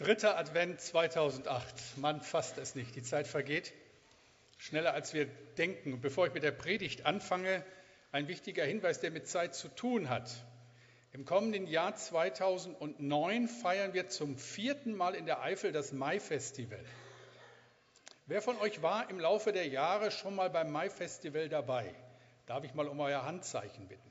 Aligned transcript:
Dritter 0.00 0.38
Advent 0.38 0.80
2008. 0.80 1.98
Man 1.98 2.22
fasst 2.22 2.56
es 2.56 2.74
nicht. 2.74 2.96
Die 2.96 3.02
Zeit 3.02 3.26
vergeht 3.26 3.74
schneller, 4.56 4.94
als 4.94 5.12
wir 5.12 5.26
denken. 5.58 6.00
Bevor 6.00 6.26
ich 6.26 6.32
mit 6.32 6.42
der 6.42 6.52
Predigt 6.52 7.04
anfange, 7.04 7.62
ein 8.10 8.26
wichtiger 8.26 8.64
Hinweis, 8.64 9.00
der 9.00 9.10
mit 9.10 9.28
Zeit 9.28 9.54
zu 9.54 9.68
tun 9.68 10.08
hat. 10.08 10.30
Im 11.12 11.26
kommenden 11.26 11.66
Jahr 11.66 11.96
2009 11.96 13.46
feiern 13.46 13.92
wir 13.92 14.08
zum 14.08 14.38
vierten 14.38 14.94
Mal 14.94 15.14
in 15.14 15.26
der 15.26 15.42
Eifel 15.42 15.70
das 15.70 15.92
Mai-Festival. 15.92 16.82
Wer 18.24 18.40
von 18.40 18.56
euch 18.56 18.80
war 18.80 19.10
im 19.10 19.20
Laufe 19.20 19.52
der 19.52 19.68
Jahre 19.68 20.10
schon 20.10 20.34
mal 20.34 20.48
beim 20.48 20.72
Mai-Festival 20.72 21.50
dabei? 21.50 21.94
Darf 22.46 22.64
ich 22.64 22.72
mal 22.72 22.88
um 22.88 23.00
euer 23.00 23.26
Handzeichen 23.26 23.86
bitten? 23.86 24.10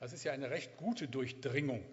Das 0.00 0.12
ist 0.12 0.24
ja 0.24 0.32
eine 0.32 0.50
recht 0.50 0.76
gute 0.76 1.06
Durchdringung. 1.06 1.84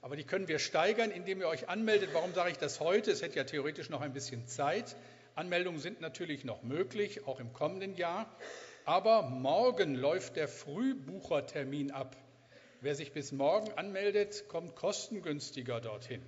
Aber 0.00 0.16
die 0.16 0.24
können 0.24 0.48
wir 0.48 0.58
steigern, 0.58 1.10
indem 1.10 1.40
ihr 1.40 1.48
euch 1.48 1.68
anmeldet. 1.68 2.10
Warum 2.12 2.32
sage 2.32 2.50
ich 2.50 2.58
das 2.58 2.80
heute? 2.80 3.10
Es 3.10 3.22
hätte 3.22 3.36
ja 3.36 3.44
theoretisch 3.44 3.90
noch 3.90 4.00
ein 4.00 4.12
bisschen 4.12 4.46
Zeit. 4.46 4.96
Anmeldungen 5.34 5.80
sind 5.80 6.00
natürlich 6.00 6.44
noch 6.44 6.62
möglich, 6.62 7.26
auch 7.26 7.40
im 7.40 7.52
kommenden 7.52 7.96
Jahr. 7.96 8.32
Aber 8.84 9.22
morgen 9.22 9.94
läuft 9.94 10.36
der 10.36 10.48
Frühbuchertermin 10.48 11.90
ab. 11.90 12.16
Wer 12.80 12.94
sich 12.94 13.12
bis 13.12 13.32
morgen 13.32 13.72
anmeldet, 13.72 14.44
kommt 14.48 14.76
kostengünstiger 14.76 15.80
dorthin. 15.80 16.22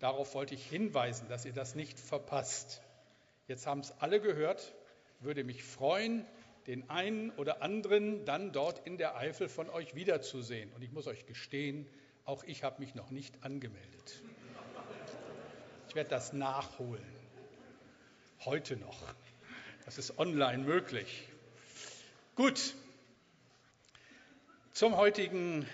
Darauf 0.00 0.34
wollte 0.34 0.54
ich 0.54 0.66
hinweisen, 0.66 1.28
dass 1.28 1.44
ihr 1.44 1.52
das 1.52 1.74
nicht 1.74 1.98
verpasst. 1.98 2.82
Jetzt 3.46 3.66
haben 3.66 3.80
es 3.80 3.92
alle 4.00 4.20
gehört. 4.20 4.74
Würde 5.20 5.44
mich 5.44 5.64
freuen, 5.64 6.26
den 6.66 6.90
einen 6.90 7.30
oder 7.32 7.62
anderen 7.62 8.24
dann 8.24 8.52
dort 8.52 8.86
in 8.86 8.98
der 8.98 9.16
Eifel 9.16 9.48
von 9.48 9.70
euch 9.70 9.94
wiederzusehen. 9.94 10.72
Und 10.72 10.82
ich 10.82 10.92
muss 10.92 11.06
euch 11.06 11.26
gestehen, 11.26 11.88
auch 12.28 12.44
ich 12.44 12.62
habe 12.62 12.80
mich 12.80 12.94
noch 12.94 13.10
nicht 13.10 13.42
angemeldet. 13.42 14.22
Ich 15.88 15.94
werde 15.94 16.10
das 16.10 16.34
nachholen. 16.34 17.06
Heute 18.44 18.76
noch. 18.76 19.02
Das 19.86 19.96
ist 19.96 20.18
online 20.18 20.62
möglich. 20.62 21.26
Gut. 22.36 22.74
Zum 24.74 24.98
heutigen 24.98 25.66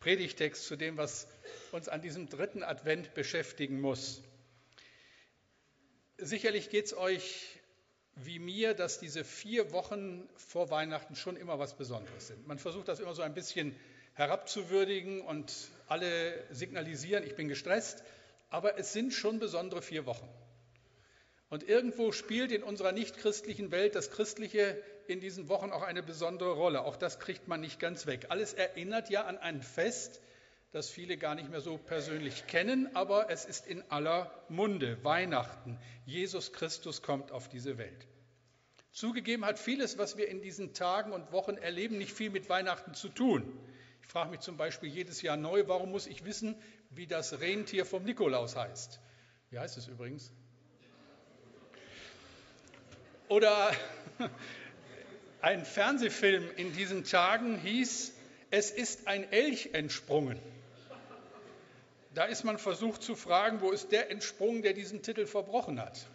Predigtext, 0.00 0.66
zu 0.66 0.76
dem, 0.76 0.98
was 0.98 1.26
uns 1.72 1.88
an 1.88 2.02
diesem 2.02 2.28
dritten 2.28 2.62
Advent 2.62 3.14
beschäftigen 3.14 3.80
muss. 3.80 4.20
Sicherlich 6.18 6.68
geht 6.68 6.86
es 6.86 6.94
euch 6.94 7.58
wie 8.16 8.38
mir, 8.38 8.74
dass 8.74 8.98
diese 8.98 9.24
vier 9.24 9.72
Wochen 9.72 10.28
vor 10.36 10.68
Weihnachten 10.68 11.16
schon 11.16 11.36
immer 11.36 11.58
was 11.58 11.74
Besonderes 11.74 12.26
sind. 12.26 12.46
Man 12.46 12.58
versucht 12.58 12.88
das 12.88 13.00
immer 13.00 13.14
so 13.14 13.22
ein 13.22 13.32
bisschen 13.32 13.74
herabzuwürdigen 14.18 15.20
und 15.20 15.52
alle 15.86 16.34
signalisieren, 16.50 17.24
ich 17.24 17.36
bin 17.36 17.46
gestresst, 17.48 18.02
aber 18.50 18.76
es 18.76 18.92
sind 18.92 19.12
schon 19.12 19.38
besondere 19.38 19.80
vier 19.80 20.06
Wochen. 20.06 20.28
Und 21.50 21.66
irgendwo 21.66 22.10
spielt 22.12 22.50
in 22.50 22.64
unserer 22.64 22.92
nichtchristlichen 22.92 23.70
Welt 23.70 23.94
das 23.94 24.10
Christliche 24.10 24.82
in 25.06 25.20
diesen 25.20 25.48
Wochen 25.48 25.70
auch 25.70 25.82
eine 25.82 26.02
besondere 26.02 26.52
Rolle. 26.52 26.82
Auch 26.82 26.96
das 26.96 27.20
kriegt 27.20 27.48
man 27.48 27.60
nicht 27.60 27.78
ganz 27.78 28.06
weg. 28.06 28.26
Alles 28.28 28.52
erinnert 28.52 29.08
ja 29.08 29.24
an 29.24 29.38
ein 29.38 29.62
Fest, 29.62 30.20
das 30.72 30.90
viele 30.90 31.16
gar 31.16 31.36
nicht 31.36 31.48
mehr 31.48 31.62
so 31.62 31.78
persönlich 31.78 32.46
kennen, 32.48 32.90
aber 32.94 33.30
es 33.30 33.44
ist 33.46 33.66
in 33.66 33.82
aller 33.88 34.30
Munde. 34.48 35.02
Weihnachten. 35.04 35.78
Jesus 36.04 36.52
Christus 36.52 37.02
kommt 37.02 37.30
auf 37.30 37.48
diese 37.48 37.78
Welt. 37.78 38.06
Zugegeben 38.90 39.44
hat 39.44 39.60
vieles, 39.60 39.96
was 39.96 40.16
wir 40.16 40.28
in 40.28 40.42
diesen 40.42 40.74
Tagen 40.74 41.12
und 41.12 41.30
Wochen 41.30 41.56
erleben, 41.56 41.98
nicht 41.98 42.12
viel 42.12 42.30
mit 42.30 42.48
Weihnachten 42.48 42.94
zu 42.94 43.08
tun. 43.08 43.58
Ich 44.08 44.12
frage 44.12 44.30
mich 44.30 44.40
zum 44.40 44.56
Beispiel 44.56 44.88
jedes 44.88 45.20
Jahr 45.20 45.36
neu, 45.36 45.64
warum 45.66 45.90
muss 45.90 46.06
ich 46.06 46.24
wissen, 46.24 46.56
wie 46.88 47.06
das 47.06 47.40
Rentier 47.40 47.84
vom 47.84 48.04
Nikolaus 48.04 48.56
heißt? 48.56 49.00
Wie 49.50 49.58
heißt 49.58 49.76
es 49.76 49.86
übrigens? 49.86 50.32
Oder 53.28 53.70
ein 55.42 55.62
Fernsehfilm 55.62 56.50
in 56.56 56.72
diesen 56.72 57.04
Tagen 57.04 57.58
hieß, 57.58 58.14
es 58.50 58.70
ist 58.70 59.08
ein 59.08 59.30
Elch 59.30 59.74
entsprungen. 59.74 60.40
Da 62.14 62.24
ist 62.24 62.44
man 62.44 62.56
versucht 62.56 63.02
zu 63.02 63.14
fragen, 63.14 63.60
wo 63.60 63.72
ist 63.72 63.92
der 63.92 64.10
entsprungen, 64.10 64.62
der 64.62 64.72
diesen 64.72 65.02
Titel 65.02 65.26
verbrochen 65.26 65.78
hat? 65.78 66.06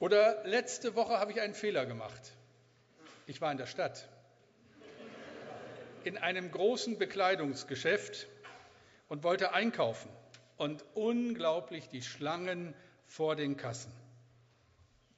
Oder 0.00 0.44
letzte 0.46 0.96
Woche 0.96 1.20
habe 1.20 1.30
ich 1.30 1.40
einen 1.40 1.54
Fehler 1.54 1.86
gemacht. 1.86 2.32
Ich 3.28 3.40
war 3.40 3.52
in 3.52 3.58
der 3.58 3.66
Stadt 3.66 4.08
in 6.06 6.16
einem 6.16 6.50
großen 6.50 6.98
Bekleidungsgeschäft 6.98 8.28
und 9.08 9.24
wollte 9.24 9.52
einkaufen. 9.52 10.10
Und 10.56 10.84
unglaublich 10.94 11.88
die 11.88 12.00
Schlangen 12.00 12.74
vor 13.06 13.36
den 13.36 13.56
Kassen. 13.56 13.92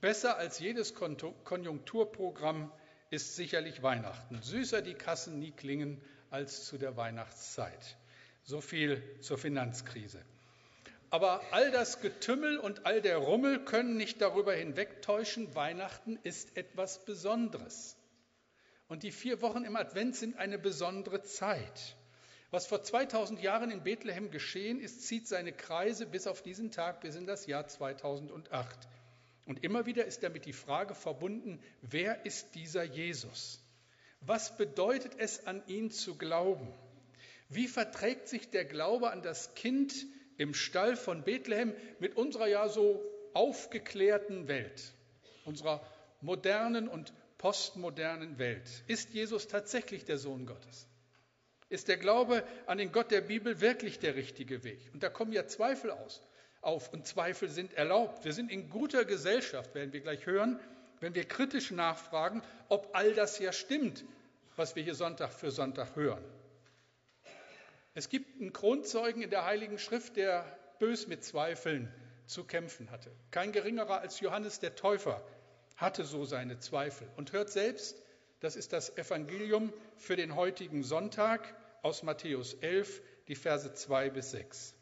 Besser 0.01 0.37
als 0.37 0.59
jedes 0.59 0.95
Konjunkturprogramm 0.95 2.73
ist 3.11 3.37
sicherlich 3.37 3.83
Weihnachten. 3.83 4.43
Süßer 4.43 4.83
die 4.83 4.95
Kassen 4.95 5.39
nie 5.39 5.53
klingen 5.53 6.01
als 6.31 6.65
zu 6.67 6.79
der 6.79 6.97
Weihnachtszeit. 6.97 7.97
So 8.43 8.61
viel 8.61 9.03
zur 9.21 9.39
Finanzkrise. 9.39 10.21
Aber 11.11 11.41
all 11.53 11.71
das 11.71 12.01
Getümmel 12.01 12.59
und 12.59 12.87
all 12.87 13.01
der 13.01 13.19
Rummel 13.19 13.65
können 13.65 13.97
nicht 13.97 14.21
darüber 14.21 14.55
hinwegtäuschen, 14.55 15.55
Weihnachten 15.55 16.19
ist 16.23 16.57
etwas 16.57 17.05
Besonderes. 17.05 17.98
Und 18.89 19.03
die 19.03 19.13
vier 19.13 19.43
Wochen 19.43 19.65
im 19.65 19.77
Advent 19.77 20.17
sind 20.17 20.37
eine 20.37 20.59
besondere 20.59 21.23
Zeit. 21.23 21.97
Was 22.51 22.67
vor 22.67 22.83
2000 22.83 23.41
Jahren 23.43 23.71
in 23.71 23.83
Bethlehem 23.83 24.31
geschehen 24.31 24.81
ist, 24.81 25.07
zieht 25.07 25.29
seine 25.29 25.53
Kreise 25.53 26.07
bis 26.07 26.27
auf 26.27 26.41
diesen 26.43 26.71
Tag, 26.71 27.03
bis 27.03 27.15
in 27.15 27.27
das 27.27 27.47
Jahr 27.47 27.67
2008. 27.67 28.89
Und 29.45 29.63
immer 29.63 29.85
wieder 29.85 30.07
ist 30.07 30.23
damit 30.23 30.47
die 30.47 30.55
Frage 30.55 30.95
verbunden, 30.95 31.61
wer 31.83 32.25
ist 32.25 32.55
dieser 32.55 32.85
Jesus? 32.85 33.63
Was 34.21 34.57
bedeutet 34.57 35.13
es, 35.19 35.47
an 35.47 35.63
ihn 35.67 35.91
zu 35.91 36.17
glauben? 36.17 36.73
Wie 37.51 37.69
verträgt 37.69 38.29
sich 38.29 38.51
der 38.51 38.65
Glaube 38.65 39.11
an 39.11 39.23
das 39.23 39.55
Kind 39.55 40.07
im 40.39 40.55
Stall 40.55 40.97
von 40.97 41.25
Bethlehem 41.25 41.75
mit 41.99 42.17
unserer 42.17 42.47
ja 42.47 42.69
so 42.69 43.03
aufgeklärten 43.35 44.49
Welt, 44.49 44.93
unserer 45.45 45.83
modernen 46.21 46.89
und 46.89 47.13
postmodernen 47.39 48.39
Welt. 48.39 48.69
Ist 48.87 49.11
Jesus 49.11 49.47
tatsächlich 49.47 50.05
der 50.05 50.19
Sohn 50.19 50.45
Gottes? 50.47 50.89
Ist 51.71 51.89
der 51.89 51.97
Glaube 51.97 52.43
an 52.67 52.79
den 52.79 52.93
Gott 52.93 53.11
der 53.11 53.21
Bibel 53.21 53.61
wirklich 53.61 53.99
der 53.99 54.15
richtige 54.15 54.65
Weg? 54.65 54.91
Und 54.93 55.03
da 55.03 55.09
kommen 55.09 55.33
ja 55.33 55.47
Zweifel 55.47 55.91
aus, 55.91 56.23
auf 56.61 56.93
und 56.93 57.07
Zweifel 57.07 57.49
sind 57.49 57.75
erlaubt. 57.75 58.25
Wir 58.25 58.33
sind 58.33 58.51
in 58.51 58.71
guter 58.71 59.05
Gesellschaft, 59.05 59.75
werden 59.75 59.93
wir 59.93 60.01
gleich 60.01 60.27
hören, 60.27 60.59
wenn 61.01 61.15
wir 61.15 61.25
kritisch 61.25 61.71
nachfragen, 61.71 62.43
ob 62.69 62.95
all 62.95 63.15
das 63.15 63.39
ja 63.39 63.53
stimmt, 63.53 64.05
was 64.57 64.75
wir 64.75 64.83
hier 64.83 64.95
Sonntag 64.95 65.33
für 65.33 65.51
Sonntag 65.51 65.95
hören. 65.95 66.25
Es 67.95 68.09
gibt 68.09 68.41
einen 68.41 68.53
Kronzeugen 68.53 69.23
in 69.23 69.31
der 69.31 69.45
Heiligen 69.45 69.79
Schrift, 69.79 70.17
der 70.17 70.45
bös 70.79 71.07
mit 71.07 71.25
Zweifeln 71.25 71.93
zu 72.27 72.45
kämpfen 72.45 72.91
hatte. 72.91 73.11
Kein 73.31 73.53
geringerer 73.53 74.01
als 74.01 74.21
Johannes 74.21 74.59
der 74.61 74.75
Täufer, 74.75 75.23
hatte 75.79 76.05
so 76.05 76.25
seine 76.25 76.59
Zweifel. 76.59 77.09
Und 77.17 77.33
hört 77.33 77.49
selbst, 77.49 77.97
das 78.41 78.57
ist 78.57 78.73
das 78.73 78.97
Evangelium 78.99 79.73
für 79.97 80.17
den 80.17 80.35
heutigen 80.35 80.83
Sonntag 80.83 81.55
aus 81.83 82.03
Matthäus 82.03 82.55
11, 82.55 83.01
die 83.29 83.37
Verse 83.37 83.73
2 83.73 84.11
bis 84.11 84.33
6. 84.33 84.75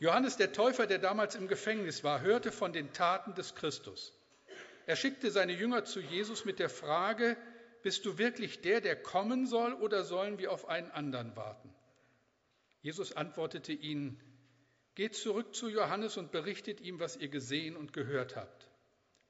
Johannes 0.00 0.36
der 0.36 0.52
Täufer, 0.52 0.86
der 0.86 0.98
damals 0.98 1.34
im 1.34 1.48
Gefängnis 1.48 2.04
war, 2.04 2.20
hörte 2.20 2.52
von 2.52 2.72
den 2.72 2.92
Taten 2.92 3.34
des 3.34 3.54
Christus. 3.54 4.12
Er 4.86 4.96
schickte 4.96 5.30
seine 5.30 5.52
Jünger 5.52 5.84
zu 5.84 6.00
Jesus 6.00 6.44
mit 6.44 6.58
der 6.58 6.70
Frage, 6.70 7.36
bist 7.82 8.06
du 8.06 8.18
wirklich 8.18 8.60
der, 8.60 8.80
der 8.80 8.96
kommen 9.00 9.46
soll, 9.46 9.72
oder 9.72 10.02
sollen 10.04 10.38
wir 10.38 10.52
auf 10.52 10.68
einen 10.68 10.90
anderen 10.90 11.36
warten? 11.36 11.72
Jesus 12.80 13.12
antwortete 13.12 13.72
ihnen, 13.72 14.20
geht 14.94 15.14
zurück 15.14 15.54
zu 15.54 15.68
Johannes 15.68 16.16
und 16.16 16.32
berichtet 16.32 16.80
ihm, 16.80 16.98
was 17.00 17.16
ihr 17.16 17.28
gesehen 17.28 17.76
und 17.76 17.92
gehört 17.92 18.34
habt. 18.36 18.68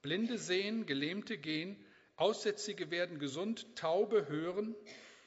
Blinde 0.02 0.38
sehen, 0.38 0.86
Gelähmte 0.86 1.38
gehen, 1.38 1.76
Aussätzige 2.16 2.90
werden 2.90 3.18
gesund, 3.18 3.76
Taube 3.76 4.28
hören, 4.28 4.74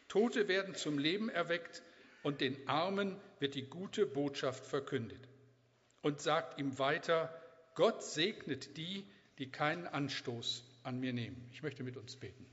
Tote 0.07 0.47
werden 0.47 0.75
zum 0.75 0.97
Leben 0.97 1.29
erweckt 1.29 1.83
und 2.23 2.41
den 2.41 2.67
Armen 2.67 3.19
wird 3.39 3.55
die 3.55 3.67
gute 3.67 4.05
Botschaft 4.05 4.65
verkündet. 4.65 5.27
Und 6.01 6.19
sagt 6.19 6.59
ihm 6.59 6.77
weiter, 6.79 7.33
Gott 7.75 8.03
segnet 8.03 8.75
die, 8.77 9.05
die 9.37 9.49
keinen 9.49 9.87
Anstoß 9.87 10.65
an 10.83 10.99
mir 10.99 11.13
nehmen. 11.13 11.49
Ich 11.53 11.63
möchte 11.63 11.83
mit 11.83 11.95
uns 11.95 12.15
beten. 12.15 12.45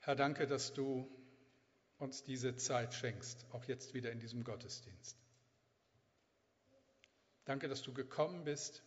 Herr, 0.00 0.14
danke, 0.14 0.46
dass 0.46 0.74
du 0.74 1.10
uns 1.98 2.22
diese 2.24 2.56
Zeit 2.56 2.92
schenkst, 2.92 3.46
auch 3.52 3.64
jetzt 3.64 3.94
wieder 3.94 4.12
in 4.12 4.20
diesem 4.20 4.44
Gottesdienst. 4.44 5.23
Danke, 7.44 7.68
dass 7.68 7.82
du 7.82 7.92
gekommen 7.92 8.44
bist 8.44 8.82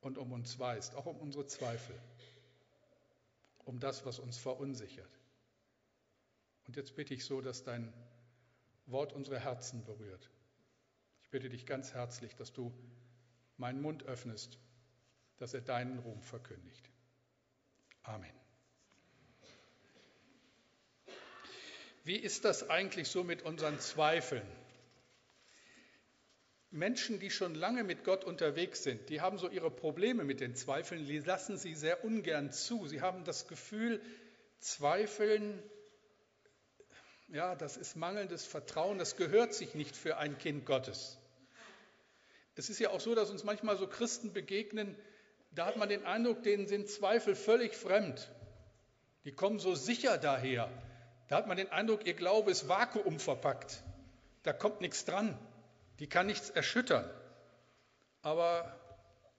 und 0.00 0.18
um 0.18 0.32
uns 0.32 0.58
weißt, 0.58 0.94
auch 0.96 1.06
um 1.06 1.16
unsere 1.18 1.46
Zweifel, 1.46 1.96
um 3.64 3.78
das, 3.78 4.04
was 4.04 4.18
uns 4.18 4.36
verunsichert. 4.38 5.10
Und 6.66 6.76
jetzt 6.76 6.96
bitte 6.96 7.14
ich 7.14 7.24
so, 7.24 7.40
dass 7.40 7.62
dein 7.62 7.92
Wort 8.86 9.12
unsere 9.12 9.38
Herzen 9.38 9.84
berührt. 9.84 10.30
Ich 11.22 11.30
bitte 11.30 11.48
dich 11.48 11.66
ganz 11.66 11.94
herzlich, 11.94 12.34
dass 12.36 12.52
du 12.52 12.72
meinen 13.56 13.80
Mund 13.80 14.04
öffnest, 14.04 14.58
dass 15.38 15.54
er 15.54 15.60
deinen 15.60 15.98
Ruhm 15.98 16.22
verkündigt. 16.22 16.88
Amen. 18.02 18.32
Wie 22.04 22.16
ist 22.16 22.44
das 22.44 22.70
eigentlich 22.70 23.08
so 23.08 23.24
mit 23.24 23.42
unseren 23.42 23.80
Zweifeln? 23.80 24.46
Menschen, 26.70 27.20
die 27.20 27.30
schon 27.30 27.54
lange 27.54 27.84
mit 27.84 28.04
Gott 28.04 28.24
unterwegs 28.24 28.82
sind, 28.82 29.08
die 29.08 29.20
haben 29.20 29.38
so 29.38 29.48
ihre 29.48 29.70
Probleme 29.70 30.24
mit 30.24 30.40
den 30.40 30.54
Zweifeln, 30.54 31.06
die 31.06 31.18
lassen 31.18 31.56
sie 31.56 31.74
sehr 31.74 32.04
ungern 32.04 32.52
zu. 32.52 32.86
Sie 32.86 33.00
haben 33.00 33.24
das 33.24 33.46
Gefühl, 33.46 34.00
Zweifeln, 34.58 35.62
ja, 37.28 37.54
das 37.54 37.76
ist 37.76 37.96
mangelndes 37.96 38.44
Vertrauen, 38.44 38.98
das 38.98 39.16
gehört 39.16 39.54
sich 39.54 39.74
nicht 39.74 39.96
für 39.96 40.16
ein 40.18 40.38
Kind 40.38 40.66
Gottes. 40.66 41.18
Es 42.56 42.70
ist 42.70 42.78
ja 42.78 42.90
auch 42.90 43.00
so, 43.00 43.14
dass 43.14 43.30
uns 43.30 43.44
manchmal 43.44 43.76
so 43.76 43.86
Christen 43.86 44.32
begegnen, 44.32 44.96
da 45.52 45.66
hat 45.66 45.76
man 45.76 45.88
den 45.88 46.04
Eindruck, 46.04 46.42
denen 46.42 46.66
sind 46.66 46.88
Zweifel 46.88 47.34
völlig 47.34 47.74
fremd. 47.74 48.30
Die 49.24 49.32
kommen 49.32 49.58
so 49.58 49.74
sicher 49.74 50.18
daher. 50.18 50.70
Da 51.28 51.36
hat 51.36 51.46
man 51.46 51.56
den 51.56 51.70
Eindruck, 51.70 52.06
ihr 52.06 52.14
Glaube 52.14 52.50
ist 52.50 52.68
vakuumverpackt. 52.68 53.82
Da 54.42 54.52
kommt 54.52 54.80
nichts 54.80 55.04
dran. 55.04 55.38
Die 55.98 56.08
kann 56.08 56.26
nichts 56.26 56.50
erschüttern. 56.50 57.08
Aber 58.22 58.78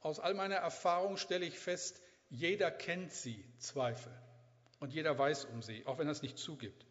aus 0.01 0.19
all 0.19 0.33
meiner 0.33 0.55
Erfahrung 0.55 1.17
stelle 1.17 1.45
ich 1.45 1.59
fest, 1.59 2.01
jeder 2.29 2.71
kennt 2.71 3.11
sie, 3.13 3.43
Zweifel. 3.59 4.11
Und 4.79 4.93
jeder 4.93 5.17
weiß 5.17 5.45
um 5.45 5.61
sie, 5.61 5.85
auch 5.85 5.97
wenn 5.97 6.07
er 6.07 6.11
es 6.11 6.21
nicht 6.21 6.37
zugibt. 6.37 6.85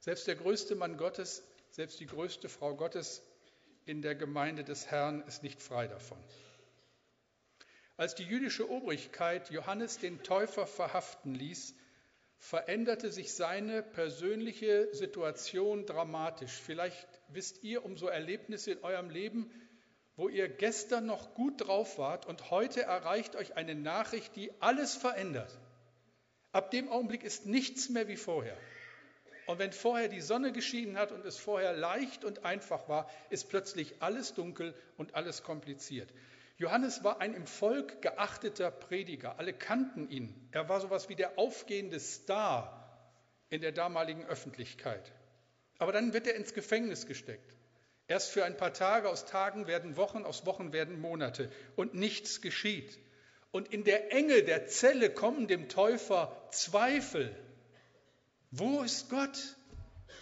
Selbst 0.00 0.26
der 0.26 0.36
größte 0.36 0.74
Mann 0.74 0.96
Gottes, 0.96 1.42
selbst 1.70 2.00
die 2.00 2.06
größte 2.06 2.48
Frau 2.48 2.74
Gottes 2.74 3.22
in 3.84 4.02
der 4.02 4.14
Gemeinde 4.14 4.64
des 4.64 4.90
Herrn 4.90 5.22
ist 5.26 5.42
nicht 5.42 5.62
frei 5.62 5.88
davon. 5.88 6.18
Als 7.96 8.14
die 8.14 8.24
jüdische 8.24 8.70
Obrigkeit 8.70 9.50
Johannes 9.50 9.98
den 9.98 10.22
Täufer 10.22 10.66
verhaften 10.66 11.34
ließ, 11.34 11.74
veränderte 12.36 13.10
sich 13.10 13.34
seine 13.34 13.82
persönliche 13.82 14.94
Situation 14.94 15.84
dramatisch. 15.84 16.52
Vielleicht 16.52 17.17
wisst 17.28 17.62
ihr 17.62 17.84
um 17.84 17.96
so 17.96 18.08
Erlebnisse 18.08 18.72
in 18.72 18.84
eurem 18.84 19.10
Leben, 19.10 19.50
wo 20.16 20.28
ihr 20.28 20.48
gestern 20.48 21.06
noch 21.06 21.34
gut 21.34 21.66
drauf 21.66 21.98
wart 21.98 22.26
und 22.26 22.50
heute 22.50 22.82
erreicht 22.82 23.36
euch 23.36 23.56
eine 23.56 23.74
Nachricht, 23.74 24.34
die 24.34 24.50
alles 24.60 24.96
verändert. 24.96 25.56
Ab 26.52 26.70
dem 26.70 26.88
Augenblick 26.88 27.22
ist 27.22 27.46
nichts 27.46 27.88
mehr 27.88 28.08
wie 28.08 28.16
vorher. 28.16 28.56
Und 29.46 29.58
wenn 29.58 29.72
vorher 29.72 30.08
die 30.08 30.20
Sonne 30.20 30.52
geschienen 30.52 30.98
hat 30.98 31.12
und 31.12 31.24
es 31.24 31.38
vorher 31.38 31.72
leicht 31.72 32.24
und 32.24 32.44
einfach 32.44 32.88
war, 32.88 33.08
ist 33.30 33.48
plötzlich 33.48 34.02
alles 34.02 34.34
dunkel 34.34 34.74
und 34.96 35.14
alles 35.14 35.42
kompliziert. 35.42 36.12
Johannes 36.58 37.04
war 37.04 37.20
ein 37.20 37.34
im 37.34 37.46
Volk 37.46 38.02
geachteter 38.02 38.70
Prediger. 38.72 39.38
Alle 39.38 39.52
kannten 39.52 40.10
ihn. 40.10 40.34
Er 40.50 40.68
war 40.68 40.80
sowas 40.80 41.08
wie 41.08 41.14
der 41.14 41.38
aufgehende 41.38 42.00
Star 42.00 42.98
in 43.48 43.60
der 43.60 43.72
damaligen 43.72 44.26
Öffentlichkeit. 44.26 45.12
Aber 45.78 45.92
dann 45.92 46.12
wird 46.12 46.26
er 46.26 46.34
ins 46.34 46.54
Gefängnis 46.54 47.06
gesteckt. 47.06 47.54
Erst 48.08 48.30
für 48.30 48.44
ein 48.44 48.56
paar 48.56 48.72
Tage, 48.72 49.08
aus 49.08 49.26
Tagen 49.26 49.66
werden 49.66 49.96
Wochen, 49.96 50.24
aus 50.24 50.46
Wochen 50.46 50.72
werden 50.72 51.00
Monate 51.00 51.50
und 51.76 51.94
nichts 51.94 52.40
geschieht. 52.40 52.98
Und 53.50 53.72
in 53.72 53.84
der 53.84 54.12
Enge 54.12 54.42
der 54.42 54.66
Zelle 54.66 55.10
kommen 55.10 55.46
dem 55.46 55.68
Täufer 55.68 56.34
Zweifel. 56.50 57.34
Wo 58.50 58.82
ist 58.82 59.10
Gott? 59.10 59.56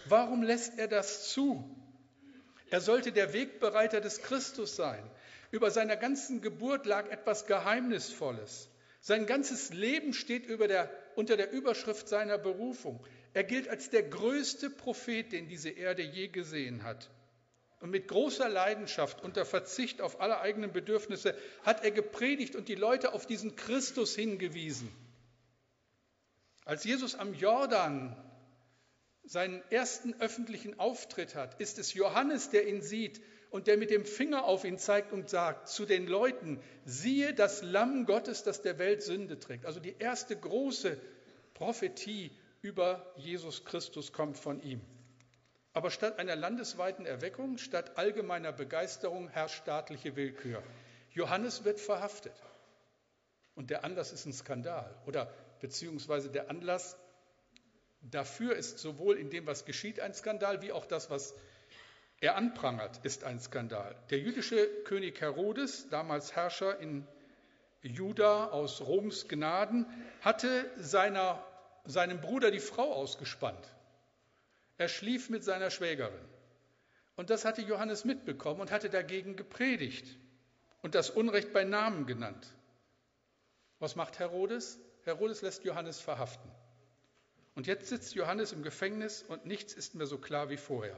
Warum 0.05 0.43
lässt 0.43 0.77
er 0.77 0.87
das 0.87 1.29
zu? 1.29 1.73
Er 2.69 2.81
sollte 2.81 3.11
der 3.11 3.33
Wegbereiter 3.33 4.01
des 4.01 4.21
Christus 4.21 4.75
sein. 4.75 5.03
Über 5.51 5.71
seiner 5.71 5.95
ganzen 5.95 6.41
Geburt 6.41 6.85
lag 6.85 7.09
etwas 7.09 7.45
Geheimnisvolles. 7.45 8.69
Sein 8.99 9.25
ganzes 9.25 9.71
Leben 9.73 10.13
steht 10.13 10.49
der, 10.49 10.89
unter 11.15 11.37
der 11.37 11.51
Überschrift 11.51 12.09
seiner 12.09 12.37
Berufung. 12.37 13.01
Er 13.33 13.43
gilt 13.43 13.67
als 13.67 13.89
der 13.89 14.03
größte 14.03 14.69
Prophet, 14.69 15.31
den 15.31 15.47
diese 15.47 15.69
Erde 15.69 16.01
je 16.01 16.27
gesehen 16.27 16.83
hat. 16.83 17.09
Und 17.79 17.91
mit 17.91 18.07
großer 18.07 18.49
Leidenschaft, 18.49 19.23
unter 19.23 19.45
Verzicht 19.45 20.01
auf 20.01 20.19
alle 20.19 20.39
eigenen 20.39 20.71
Bedürfnisse, 20.71 21.35
hat 21.63 21.83
er 21.83 21.91
gepredigt 21.91 22.55
und 22.55 22.67
die 22.67 22.75
Leute 22.75 23.13
auf 23.13 23.27
diesen 23.27 23.55
Christus 23.55 24.15
hingewiesen. 24.15 24.91
Als 26.65 26.83
Jesus 26.83 27.15
am 27.15 27.33
Jordan 27.33 28.15
seinen 29.23 29.61
ersten 29.69 30.19
öffentlichen 30.19 30.79
Auftritt 30.79 31.35
hat, 31.35 31.59
ist 31.61 31.77
es 31.77 31.93
Johannes, 31.93 32.49
der 32.49 32.67
ihn 32.67 32.81
sieht 32.81 33.21
und 33.51 33.67
der 33.67 33.77
mit 33.77 33.91
dem 33.91 34.05
Finger 34.05 34.45
auf 34.45 34.63
ihn 34.63 34.77
zeigt 34.77 35.13
und 35.13 35.29
sagt 35.29 35.69
zu 35.69 35.85
den 35.85 36.07
Leuten, 36.07 36.59
siehe 36.83 37.33
das 37.33 37.61
Lamm 37.61 38.05
Gottes, 38.05 38.43
das 38.43 38.61
der 38.61 38.79
Welt 38.79 39.03
Sünde 39.03 39.39
trägt. 39.39 39.65
Also 39.65 39.79
die 39.79 39.95
erste 39.99 40.35
große 40.35 40.99
Prophetie 41.53 42.31
über 42.67 43.13
Jesus 43.15 43.63
Christus 43.63 44.11
kommt 44.11 44.37
von 44.37 44.61
ihm. 44.61 44.81
Aber 45.71 45.89
statt 45.89 46.19
einer 46.19 46.35
landesweiten 46.35 47.05
Erweckung, 47.05 47.57
statt 47.57 47.97
allgemeiner 47.97 48.51
Begeisterung 48.51 49.29
herrscht 49.29 49.61
staatliche 49.61 50.17
Willkür. 50.17 50.61
Johannes 51.11 51.63
wird 51.63 51.79
verhaftet. 51.79 52.33
Und 53.55 53.69
der 53.69 53.85
Anlass 53.85 54.11
ist 54.11 54.25
ein 54.25 54.33
Skandal. 54.33 54.93
Oder 55.05 55.33
beziehungsweise 55.61 56.29
der 56.29 56.49
Anlass 56.49 56.97
dafür 58.01 58.55
ist 58.55 58.79
sowohl 58.79 59.17
in 59.17 59.29
dem, 59.29 59.47
was 59.47 59.63
geschieht, 59.63 60.01
ein 60.01 60.13
Skandal, 60.13 60.61
wie 60.61 60.73
auch 60.73 60.85
das, 60.85 61.09
was 61.09 61.33
er 62.19 62.35
anprangert, 62.35 62.99
ist 63.03 63.23
ein 63.23 63.39
Skandal. 63.39 63.95
Der 64.09 64.19
jüdische 64.19 64.67
König 64.83 65.21
Herodes, 65.21 65.87
damals 65.89 66.35
Herrscher 66.35 66.79
in 66.79 67.07
Juda 67.81 68.47
aus 68.47 68.81
Roms 68.81 69.27
Gnaden, 69.27 69.85
hatte 70.21 70.69
seiner, 70.77 71.41
seinem 71.91 72.21
Bruder 72.21 72.51
die 72.51 72.59
Frau 72.59 72.93
ausgespannt. 72.93 73.71
Er 74.77 74.89
schlief 74.89 75.29
mit 75.29 75.43
seiner 75.43 75.71
Schwägerin. 75.71 76.13
Und 77.15 77.29
das 77.29 77.45
hatte 77.45 77.61
Johannes 77.61 78.05
mitbekommen 78.05 78.61
und 78.61 78.71
hatte 78.71 78.89
dagegen 78.89 79.35
gepredigt 79.35 80.05
und 80.81 80.93
das 80.95 81.09
Unrecht 81.09 81.51
bei 81.51 81.63
Namen 81.63 82.05
genannt. 82.05 82.47
Was 83.79 83.95
macht 83.95 84.19
Herodes? 84.19 84.79
Herodes 85.03 85.41
lässt 85.41 85.63
Johannes 85.63 85.99
verhaften. 85.99 86.51
Und 87.55 87.65
jetzt 87.65 87.87
sitzt 87.87 88.13
Johannes 88.13 88.51
im 88.51 88.61
Gefängnis 88.61 89.23
und 89.27 89.45
nichts 89.45 89.73
ist 89.73 89.95
mehr 89.95 90.05
so 90.05 90.19
klar 90.19 90.49
wie 90.49 90.57
vorher. 90.57 90.95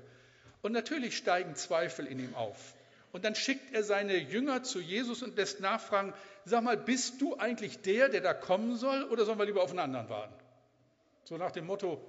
Und 0.62 0.74
natürlich 0.74 1.16
steigen 1.16 1.56
Zweifel 1.56 2.06
in 2.06 2.20
ihm 2.20 2.36
auf. 2.36 2.74
Und 3.12 3.24
dann 3.24 3.34
schickt 3.34 3.74
er 3.74 3.84
seine 3.84 4.18
Jünger 4.18 4.64
zu 4.64 4.80
Jesus 4.80 5.24
und 5.24 5.38
lässt 5.38 5.62
nachfragen, 5.62 6.14
sag 6.46 6.64
mal, 6.64 6.78
bist 6.78 7.22
du 7.22 7.38
eigentlich 7.38 7.82
der, 7.82 8.10
der 8.10 8.22
da 8.22 8.34
kommen 8.34 8.76
soll, 8.76 9.04
oder 9.06 9.26
sollen 9.26 9.40
wir 9.40 9.46
lieber 9.46 9.64
auf 9.64 9.72
einen 9.72 9.80
anderen 9.80 10.10
warten? 10.10 10.34
So 11.30 11.38
nach 11.38 11.52
dem 11.52 11.68
Motto, 11.68 12.02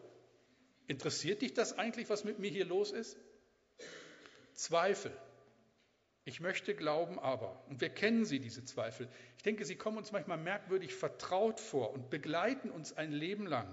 interessiert 0.87 1.43
dich 1.43 1.53
das 1.53 1.79
eigentlich, 1.79 2.09
was 2.09 2.25
mit 2.25 2.39
mir 2.39 2.51
hier 2.51 2.65
los 2.65 2.91
ist? 2.91 3.19
Zweifel. 4.55 5.13
Ich 6.25 6.41
möchte 6.41 6.75
glauben 6.75 7.19
aber, 7.19 7.63
und 7.69 7.83
wir 7.83 7.91
kennen 7.91 8.25
sie, 8.25 8.41
diese 8.41 8.65
Zweifel. 8.65 9.11
Ich 9.37 9.43
denke, 9.43 9.67
sie 9.67 9.77
kommen 9.77 9.99
uns 9.99 10.11
manchmal 10.11 10.39
merkwürdig 10.39 10.95
vertraut 10.95 11.61
vor 11.61 11.93
und 11.93 12.09
begleiten 12.09 12.71
uns 12.71 12.95
ein 12.95 13.13
Leben 13.13 13.47
lang. 13.47 13.69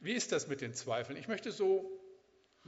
Wie 0.00 0.12
ist 0.12 0.32
das 0.32 0.48
mit 0.48 0.60
den 0.60 0.74
Zweifeln? 0.74 1.18
Ich 1.18 1.28
möchte 1.28 1.50
so 1.50 1.90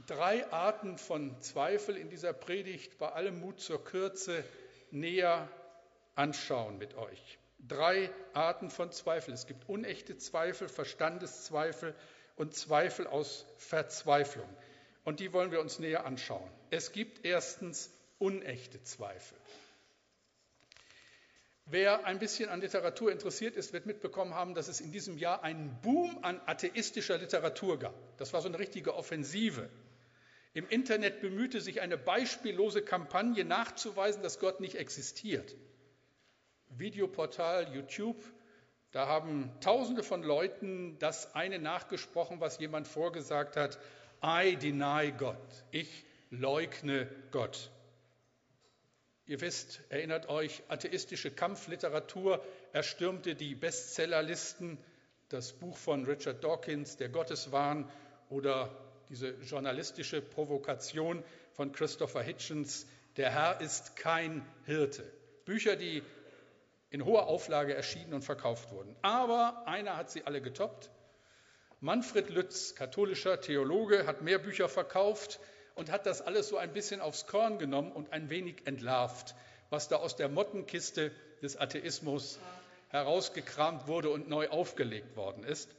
drei 0.07 0.51
Arten 0.51 0.97
von 0.97 1.39
Zweifel 1.39 1.97
in 1.97 2.09
dieser 2.09 2.33
Predigt 2.33 2.97
bei 2.97 3.09
allem 3.09 3.41
Mut 3.41 3.59
zur 3.59 3.83
Kürze 3.83 4.43
näher 4.89 5.47
anschauen 6.15 6.79
mit 6.79 6.95
euch. 6.95 7.37
Drei 7.67 8.11
Arten 8.33 8.69
von 8.69 8.91
Zweifel. 8.91 9.33
Es 9.33 9.47
gibt 9.47 9.67
unechte 9.67 10.17
Zweifel, 10.17 10.69
Verstandeszweifel 10.69 11.95
und 12.35 12.53
Zweifel 12.53 13.07
aus 13.07 13.45
Verzweiflung. 13.57 14.49
Und 15.03 15.19
die 15.19 15.33
wollen 15.33 15.51
wir 15.51 15.61
uns 15.61 15.79
näher 15.79 16.05
anschauen. 16.05 16.49
Es 16.69 16.91
gibt 16.91 17.25
erstens 17.25 17.91
unechte 18.19 18.83
Zweifel. 18.83 19.37
Wer 21.67 22.05
ein 22.05 22.19
bisschen 22.19 22.49
an 22.49 22.61
Literatur 22.61 23.11
interessiert 23.11 23.55
ist, 23.55 23.73
wird 23.73 23.87
mitbekommen 23.87 24.35
haben, 24.35 24.53
dass 24.53 24.67
es 24.67 24.81
in 24.81 24.91
diesem 24.91 25.17
Jahr 25.17 25.43
einen 25.43 25.75
Boom 25.81 26.19
an 26.23 26.39
atheistischer 26.45 27.17
Literatur 27.17 27.79
gab. 27.79 27.95
Das 28.17 28.33
war 28.33 28.41
so 28.41 28.47
eine 28.47 28.59
richtige 28.59 28.93
Offensive. 28.93 29.69
Im 30.53 30.69
Internet 30.69 31.21
bemühte 31.21 31.61
sich 31.61 31.81
eine 31.81 31.97
beispiellose 31.97 32.83
Kampagne 32.83 33.43
nachzuweisen, 33.43 34.21
dass 34.21 34.39
Gott 34.39 34.59
nicht 34.59 34.75
existiert. 34.75 35.55
Videoportal 36.77 37.73
YouTube, 37.73 38.21
da 38.91 39.07
haben 39.07 39.51
Tausende 39.61 40.03
von 40.03 40.23
Leuten 40.23 40.97
das 40.99 41.35
eine 41.35 41.59
nachgesprochen, 41.59 42.39
was 42.39 42.59
jemand 42.59 42.87
vorgesagt 42.87 43.57
hat. 43.57 43.77
I 44.23 44.55
deny 44.55 45.11
God. 45.11 45.35
Ich 45.71 46.05
leugne 46.29 47.07
Gott. 47.31 47.71
Ihr 49.25 49.41
wisst, 49.41 49.81
erinnert 49.89 50.29
euch, 50.29 50.61
atheistische 50.67 51.31
Kampfliteratur 51.31 52.43
erstürmte 52.73 53.35
die 53.35 53.55
Bestsellerlisten. 53.55 54.77
Das 55.29 55.53
Buch 55.53 55.75
von 55.75 56.05
Richard 56.05 56.43
Dawkins, 56.43 56.97
Der 56.97 57.09
Gotteswahn 57.09 57.91
oder 58.29 58.69
diese 59.09 59.31
journalistische 59.41 60.21
Provokation 60.21 61.23
von 61.53 61.71
Christopher 61.71 62.21
Hitchens, 62.21 62.85
Der 63.17 63.31
Herr 63.31 63.61
ist 63.61 63.95
kein 63.95 64.45
Hirte. 64.65 65.03
Bücher, 65.45 65.75
die 65.75 66.03
in 66.95 67.03
hoher 67.03 67.27
Auflage 67.27 67.75
erschienen 67.75 68.13
und 68.13 68.21
verkauft 68.21 68.71
wurden. 68.71 68.95
Aber 69.01 69.67
einer 69.67 69.97
hat 69.97 70.09
sie 70.09 70.23
alle 70.23 70.41
getoppt. 70.41 70.89
Manfred 71.81 72.29
Lütz, 72.29 72.73
katholischer 72.73 73.41
Theologe, 73.41 74.07
hat 74.07 74.21
mehr 74.21 74.39
Bücher 74.39 74.69
verkauft 74.69 75.41
und 75.75 75.91
hat 75.91 76.05
das 76.05 76.21
alles 76.21 76.47
so 76.47 76.55
ein 76.55 76.71
bisschen 76.71 77.01
aufs 77.01 77.27
Korn 77.27 77.59
genommen 77.59 77.91
und 77.91 78.13
ein 78.13 78.29
wenig 78.29 78.65
entlarvt, 78.65 79.35
was 79.69 79.89
da 79.89 79.97
aus 79.97 80.15
der 80.15 80.29
Mottenkiste 80.29 81.11
des 81.41 81.59
Atheismus 81.59 82.39
herausgekramt 82.87 83.89
wurde 83.89 84.09
und 84.09 84.29
neu 84.29 84.47
aufgelegt 84.47 85.17
worden 85.17 85.43
ist. 85.43 85.75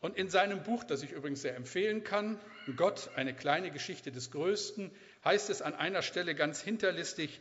Und 0.00 0.16
in 0.16 0.30
seinem 0.30 0.64
Buch, 0.64 0.82
das 0.82 1.04
ich 1.04 1.12
übrigens 1.12 1.42
sehr 1.42 1.54
empfehlen 1.54 2.02
kann, 2.02 2.40
Gott, 2.74 3.10
eine 3.14 3.34
kleine 3.34 3.70
Geschichte 3.70 4.10
des 4.10 4.32
Größten, 4.32 4.90
heißt 5.24 5.48
es 5.48 5.62
an 5.62 5.76
einer 5.76 6.02
Stelle 6.02 6.34
ganz 6.34 6.60
hinterlistig, 6.60 7.40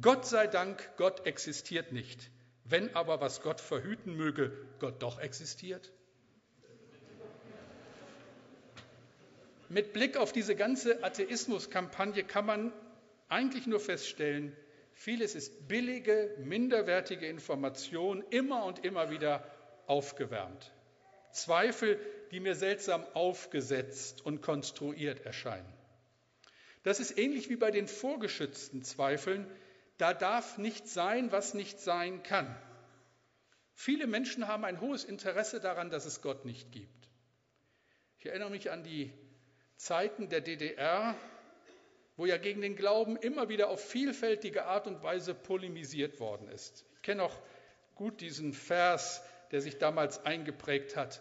Gott 0.00 0.24
sei 0.24 0.46
Dank, 0.46 0.88
Gott 0.96 1.26
existiert 1.26 1.90
nicht. 1.90 2.30
Wenn 2.64 2.94
aber, 2.94 3.20
was 3.20 3.42
Gott 3.42 3.60
verhüten 3.60 4.16
möge, 4.16 4.52
Gott 4.78 5.02
doch 5.02 5.20
existiert. 5.20 5.92
Mit 9.68 9.92
Blick 9.92 10.16
auf 10.16 10.32
diese 10.32 10.56
ganze 10.56 11.02
Atheismuskampagne 11.02 12.24
kann 12.24 12.46
man 12.46 12.72
eigentlich 13.28 13.66
nur 13.66 13.80
feststellen, 13.80 14.56
vieles 14.92 15.34
ist 15.34 15.68
billige, 15.68 16.34
minderwertige 16.38 17.26
Information, 17.26 18.24
immer 18.30 18.64
und 18.64 18.84
immer 18.84 19.10
wieder 19.10 19.44
aufgewärmt. 19.86 20.72
Zweifel, 21.32 21.98
die 22.30 22.40
mir 22.40 22.54
seltsam 22.54 23.04
aufgesetzt 23.14 24.24
und 24.24 24.40
konstruiert 24.40 25.26
erscheinen. 25.26 25.72
Das 26.84 27.00
ist 27.00 27.18
ähnlich 27.18 27.48
wie 27.48 27.56
bei 27.56 27.70
den 27.70 27.88
vorgeschützten 27.88 28.84
Zweifeln. 28.84 29.46
Da 29.98 30.12
darf 30.12 30.58
nicht 30.58 30.88
sein, 30.88 31.30
was 31.30 31.54
nicht 31.54 31.80
sein 31.80 32.22
kann. 32.22 32.54
Viele 33.72 34.06
Menschen 34.06 34.48
haben 34.48 34.64
ein 34.64 34.80
hohes 34.80 35.04
Interesse 35.04 35.60
daran, 35.60 35.90
dass 35.90 36.04
es 36.04 36.22
Gott 36.22 36.44
nicht 36.44 36.72
gibt. 36.72 37.08
Ich 38.18 38.26
erinnere 38.26 38.50
mich 38.50 38.70
an 38.70 38.82
die 38.82 39.12
Zeiten 39.76 40.28
der 40.28 40.40
DDR, 40.40 41.14
wo 42.16 42.26
ja 42.26 42.36
gegen 42.38 42.60
den 42.60 42.76
Glauben 42.76 43.16
immer 43.16 43.48
wieder 43.48 43.68
auf 43.68 43.84
vielfältige 43.84 44.66
Art 44.66 44.86
und 44.86 45.02
Weise 45.02 45.34
polemisiert 45.34 46.20
worden 46.20 46.48
ist. 46.48 46.84
Ich 46.94 47.02
kenne 47.02 47.24
auch 47.24 47.36
gut 47.94 48.20
diesen 48.20 48.52
Vers, 48.52 49.22
der 49.50 49.60
sich 49.60 49.78
damals 49.78 50.24
eingeprägt 50.24 50.96
hat, 50.96 51.20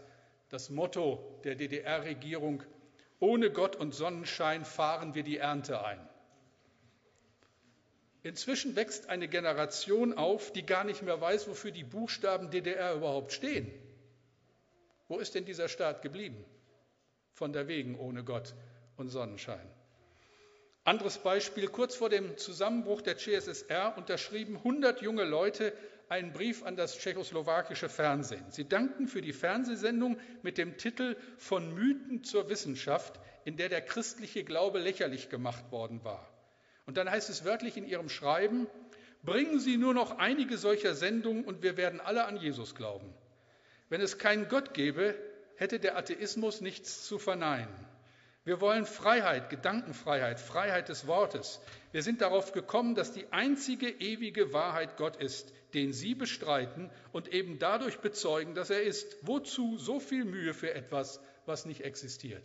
das 0.50 0.70
Motto 0.70 1.40
der 1.44 1.56
DDR-Regierung, 1.56 2.64
ohne 3.20 3.52
Gott 3.52 3.76
und 3.76 3.94
Sonnenschein 3.94 4.66
fahren 4.66 5.16
wir 5.16 5.24
die 5.24 5.38
Ernte 5.38 5.84
ein. 5.84 6.08
Inzwischen 8.24 8.76
wächst 8.76 9.10
eine 9.10 9.28
Generation 9.28 10.14
auf, 10.14 10.52
die 10.54 10.66
gar 10.66 10.84
nicht 10.84 11.02
mehr 11.02 11.20
weiß, 11.20 11.48
wofür 11.48 11.72
die 11.72 11.84
Buchstaben 11.84 12.50
DDR 12.50 12.96
überhaupt 12.96 13.34
stehen. 13.34 13.72
Wo 15.08 15.20
ist 15.20 15.36
denn 15.36 15.46
dieser 15.46 15.68
Staat 15.68 16.02
geblieben? 16.02 16.44
von 17.34 17.52
der 17.52 17.68
Wegen 17.68 17.98
ohne 17.98 18.24
Gott 18.24 18.54
und 18.96 19.10
Sonnenschein. 19.10 19.68
Anderes 20.86 21.18
Beispiel, 21.18 21.68
kurz 21.68 21.96
vor 21.96 22.10
dem 22.10 22.38
Zusammenbruch 22.38 23.02
der 23.02 23.18
CSSR 23.18 23.98
unterschrieben 23.98 24.58
100 24.58 25.02
junge 25.02 25.24
Leute 25.24 25.74
einen 26.10 26.34
Brief 26.34 26.64
an 26.64 26.76
das 26.76 26.98
tschechoslowakische 26.98 27.90
Fernsehen. 27.90 28.46
Sie 28.50 28.68
dankten 28.68 29.08
für 29.08 29.22
die 29.22 29.34
Fernsehsendung 29.34 30.20
mit 30.42 30.58
dem 30.58 30.78
Titel 30.78 31.16
Von 31.38 31.74
Mythen 31.74 32.24
zur 32.24 32.50
Wissenschaft, 32.50 33.20
in 33.46 33.56
der 33.56 33.70
der 33.70 33.82
christliche 33.82 34.44
Glaube 34.44 34.80
lächerlich 34.80 35.30
gemacht 35.30 35.72
worden 35.72 36.04
war. 36.04 36.33
Und 36.86 36.98
dann 36.98 37.10
heißt 37.10 37.30
es 37.30 37.46
wörtlich 37.46 37.78
in 37.78 37.88
ihrem 37.88 38.10
Schreiben, 38.10 38.68
bringen 39.24 39.60
Sie 39.60 39.78
nur 39.78 39.94
noch 39.94 40.18
einige 40.18 40.58
solcher 40.58 40.96
Sendungen 40.96 41.46
und 41.46 41.64
wir 41.64 41.78
werden 41.78 42.02
alle 42.02 42.26
an 42.26 42.38
Jesus 42.38 42.76
glauben. 42.76 43.14
Wenn 43.90 44.02
es 44.02 44.18
keinen 44.18 44.50
Gott 44.50 44.74
gäbe, 44.74 45.16
hätte 45.56 45.80
der 45.80 45.98
Atheismus 45.98 46.62
nichts 46.62 47.06
zu 47.06 47.20
verneinen. 47.20 47.74
Wir 48.46 48.60
wollen 48.60 48.86
Freiheit, 48.86 49.50
Gedankenfreiheit, 49.50 50.38
Freiheit 50.40 50.90
des 50.90 51.08
Wortes. 51.08 51.62
Wir 51.94 52.04
sind 52.04 52.20
darauf 52.20 52.52
gekommen, 52.52 52.94
dass 52.94 53.14
die 53.14 53.32
einzige 53.32 53.88
ewige 53.88 54.52
Wahrheit 54.52 54.98
Gott 54.98 55.16
ist, 55.16 55.54
den 55.74 55.94
Sie 55.94 56.14
bestreiten 56.14 56.90
und 57.14 57.30
eben 57.30 57.58
dadurch 57.58 58.00
bezeugen, 58.00 58.54
dass 58.54 58.70
er 58.70 58.84
ist. 58.84 59.16
Wozu 59.22 59.78
so 59.78 60.02
viel 60.02 60.26
Mühe 60.26 60.54
für 60.54 60.74
etwas, 60.74 61.22
was 61.46 61.66
nicht 61.66 61.82
existiert? 61.82 62.44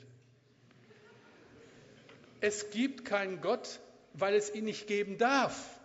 Es 2.40 2.70
gibt 2.70 3.04
keinen 3.04 3.40
Gott, 3.40 3.80
weil 4.12 4.34
es 4.34 4.54
ihn 4.54 4.64
nicht 4.64 4.86
geben 4.86 5.18
darf. 5.18 5.78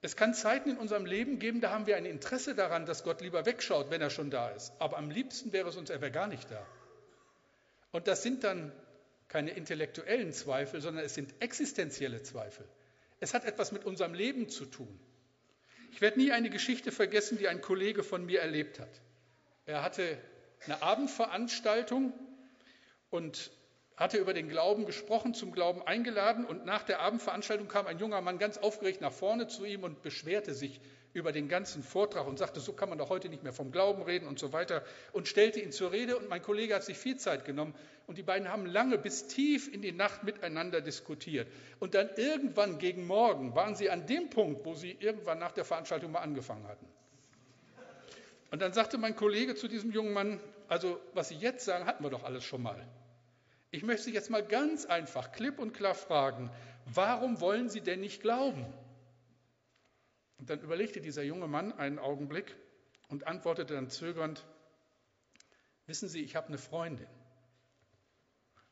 Es 0.00 0.14
kann 0.14 0.32
Zeiten 0.32 0.70
in 0.70 0.76
unserem 0.76 1.06
Leben 1.06 1.38
geben, 1.38 1.60
da 1.60 1.70
haben 1.70 1.86
wir 1.86 1.96
ein 1.96 2.06
Interesse 2.06 2.54
daran, 2.54 2.86
dass 2.86 3.02
Gott 3.02 3.20
lieber 3.20 3.46
wegschaut, 3.46 3.90
wenn 3.90 4.00
er 4.00 4.10
schon 4.10 4.30
da 4.30 4.50
ist. 4.50 4.72
Aber 4.78 4.96
am 4.96 5.10
liebsten 5.10 5.52
wäre 5.52 5.68
es 5.68 5.76
uns, 5.76 5.90
er 5.90 6.00
wäre 6.00 6.12
gar 6.12 6.28
nicht 6.28 6.48
da. 6.50 6.64
Und 7.90 8.06
das 8.06 8.22
sind 8.22 8.44
dann 8.44 8.72
keine 9.26 9.50
intellektuellen 9.50 10.32
Zweifel, 10.32 10.80
sondern 10.80 11.04
es 11.04 11.14
sind 11.14 11.34
existenzielle 11.40 12.22
Zweifel. 12.22 12.66
Es 13.20 13.34
hat 13.34 13.44
etwas 13.44 13.72
mit 13.72 13.84
unserem 13.84 14.14
Leben 14.14 14.48
zu 14.48 14.66
tun. 14.66 15.00
Ich 15.90 16.00
werde 16.00 16.20
nie 16.20 16.30
eine 16.30 16.50
Geschichte 16.50 16.92
vergessen, 16.92 17.38
die 17.38 17.48
ein 17.48 17.60
Kollege 17.60 18.04
von 18.04 18.24
mir 18.24 18.40
erlebt 18.40 18.78
hat. 18.78 19.00
Er 19.66 19.82
hatte 19.82 20.16
eine 20.64 20.80
Abendveranstaltung 20.82 22.12
und 23.10 23.50
hatte 23.98 24.16
über 24.16 24.32
den 24.32 24.48
Glauben 24.48 24.86
gesprochen, 24.86 25.34
zum 25.34 25.50
Glauben 25.50 25.82
eingeladen 25.82 26.44
und 26.44 26.64
nach 26.64 26.84
der 26.84 27.00
Abendveranstaltung 27.00 27.66
kam 27.66 27.86
ein 27.88 27.98
junger 27.98 28.20
Mann 28.20 28.38
ganz 28.38 28.56
aufgeregt 28.56 29.00
nach 29.00 29.12
vorne 29.12 29.48
zu 29.48 29.64
ihm 29.64 29.82
und 29.82 30.02
beschwerte 30.02 30.54
sich 30.54 30.80
über 31.14 31.32
den 31.32 31.48
ganzen 31.48 31.82
Vortrag 31.82 32.28
und 32.28 32.38
sagte, 32.38 32.60
so 32.60 32.72
kann 32.72 32.88
man 32.88 32.98
doch 32.98 33.08
heute 33.08 33.28
nicht 33.28 33.42
mehr 33.42 33.52
vom 33.52 33.72
Glauben 33.72 34.02
reden 34.02 34.28
und 34.28 34.38
so 34.38 34.52
weiter 34.52 34.84
und 35.12 35.26
stellte 35.26 35.58
ihn 35.58 35.72
zur 35.72 35.90
Rede 35.90 36.16
und 36.16 36.28
mein 36.28 36.42
Kollege 36.42 36.76
hat 36.76 36.84
sich 36.84 36.96
viel 36.96 37.16
Zeit 37.16 37.44
genommen 37.44 37.74
und 38.06 38.18
die 38.18 38.22
beiden 38.22 38.48
haben 38.48 38.66
lange 38.66 38.98
bis 38.98 39.26
tief 39.26 39.72
in 39.72 39.82
die 39.82 39.90
Nacht 39.90 40.22
miteinander 40.22 40.80
diskutiert 40.80 41.48
und 41.80 41.94
dann 41.94 42.08
irgendwann 42.16 42.78
gegen 42.78 43.04
Morgen 43.04 43.56
waren 43.56 43.74
sie 43.74 43.90
an 43.90 44.06
dem 44.06 44.30
Punkt, 44.30 44.64
wo 44.64 44.74
sie 44.74 44.96
irgendwann 45.00 45.40
nach 45.40 45.52
der 45.52 45.64
Veranstaltung 45.64 46.12
mal 46.12 46.20
angefangen 46.20 46.68
hatten. 46.68 46.86
Und 48.52 48.62
dann 48.62 48.72
sagte 48.72 48.96
mein 48.96 49.16
Kollege 49.16 49.56
zu 49.56 49.66
diesem 49.66 49.90
jungen 49.90 50.12
Mann, 50.12 50.40
also 50.68 51.00
was 51.14 51.28
Sie 51.28 51.36
jetzt 51.36 51.64
sagen, 51.64 51.86
hatten 51.86 52.04
wir 52.04 52.10
doch 52.10 52.24
alles 52.24 52.44
schon 52.44 52.62
mal. 52.62 52.86
Ich 53.70 53.82
möchte 53.82 54.04
Sie 54.04 54.14
jetzt 54.14 54.30
mal 54.30 54.44
ganz 54.44 54.86
einfach, 54.86 55.32
klipp 55.32 55.58
und 55.58 55.74
klar 55.74 55.94
fragen, 55.94 56.50
warum 56.86 57.40
wollen 57.40 57.68
Sie 57.68 57.82
denn 57.82 58.00
nicht 58.00 58.22
glauben? 58.22 58.64
Und 60.38 60.48
dann 60.48 60.60
überlegte 60.60 61.00
dieser 61.00 61.22
junge 61.22 61.48
Mann 61.48 61.72
einen 61.72 61.98
Augenblick 61.98 62.56
und 63.08 63.26
antwortete 63.26 63.74
dann 63.74 63.90
zögernd, 63.90 64.46
wissen 65.86 66.08
Sie, 66.08 66.22
ich 66.22 66.34
habe 66.34 66.48
eine 66.48 66.58
Freundin. 66.58 67.08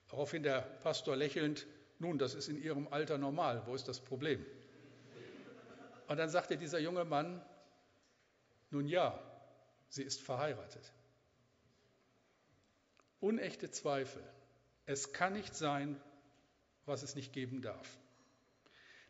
Daraufhin 0.08 0.42
der 0.42 0.60
Pastor 0.60 1.16
lächelnd, 1.16 1.66
nun, 1.98 2.18
das 2.18 2.34
ist 2.34 2.48
in 2.48 2.56
Ihrem 2.56 2.88
Alter 2.88 3.18
normal, 3.18 3.66
wo 3.66 3.74
ist 3.74 3.88
das 3.88 4.00
Problem? 4.00 4.44
Und 6.08 6.16
dann 6.18 6.30
sagte 6.30 6.56
dieser 6.56 6.78
junge 6.78 7.04
Mann, 7.04 7.44
nun 8.70 8.86
ja, 8.86 9.20
sie 9.88 10.04
ist 10.04 10.22
verheiratet. 10.22 10.92
Unechte 13.20 13.70
Zweifel 13.70 14.22
es 14.86 15.12
kann 15.12 15.32
nicht 15.32 15.54
sein, 15.54 16.00
was 16.84 17.02
es 17.02 17.16
nicht 17.16 17.32
geben 17.32 17.60
darf. 17.60 17.98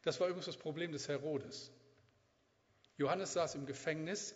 Das 0.03 0.19
war 0.21 0.29
übrigens 0.29 0.47
das 0.47 0.57
Problem 0.57 0.93
des 0.93 1.09
Herodes. 1.09 1.71
Johannes 2.97 3.35
saß 3.35 3.55
im 3.55 3.67
Gefängnis, 3.67 4.35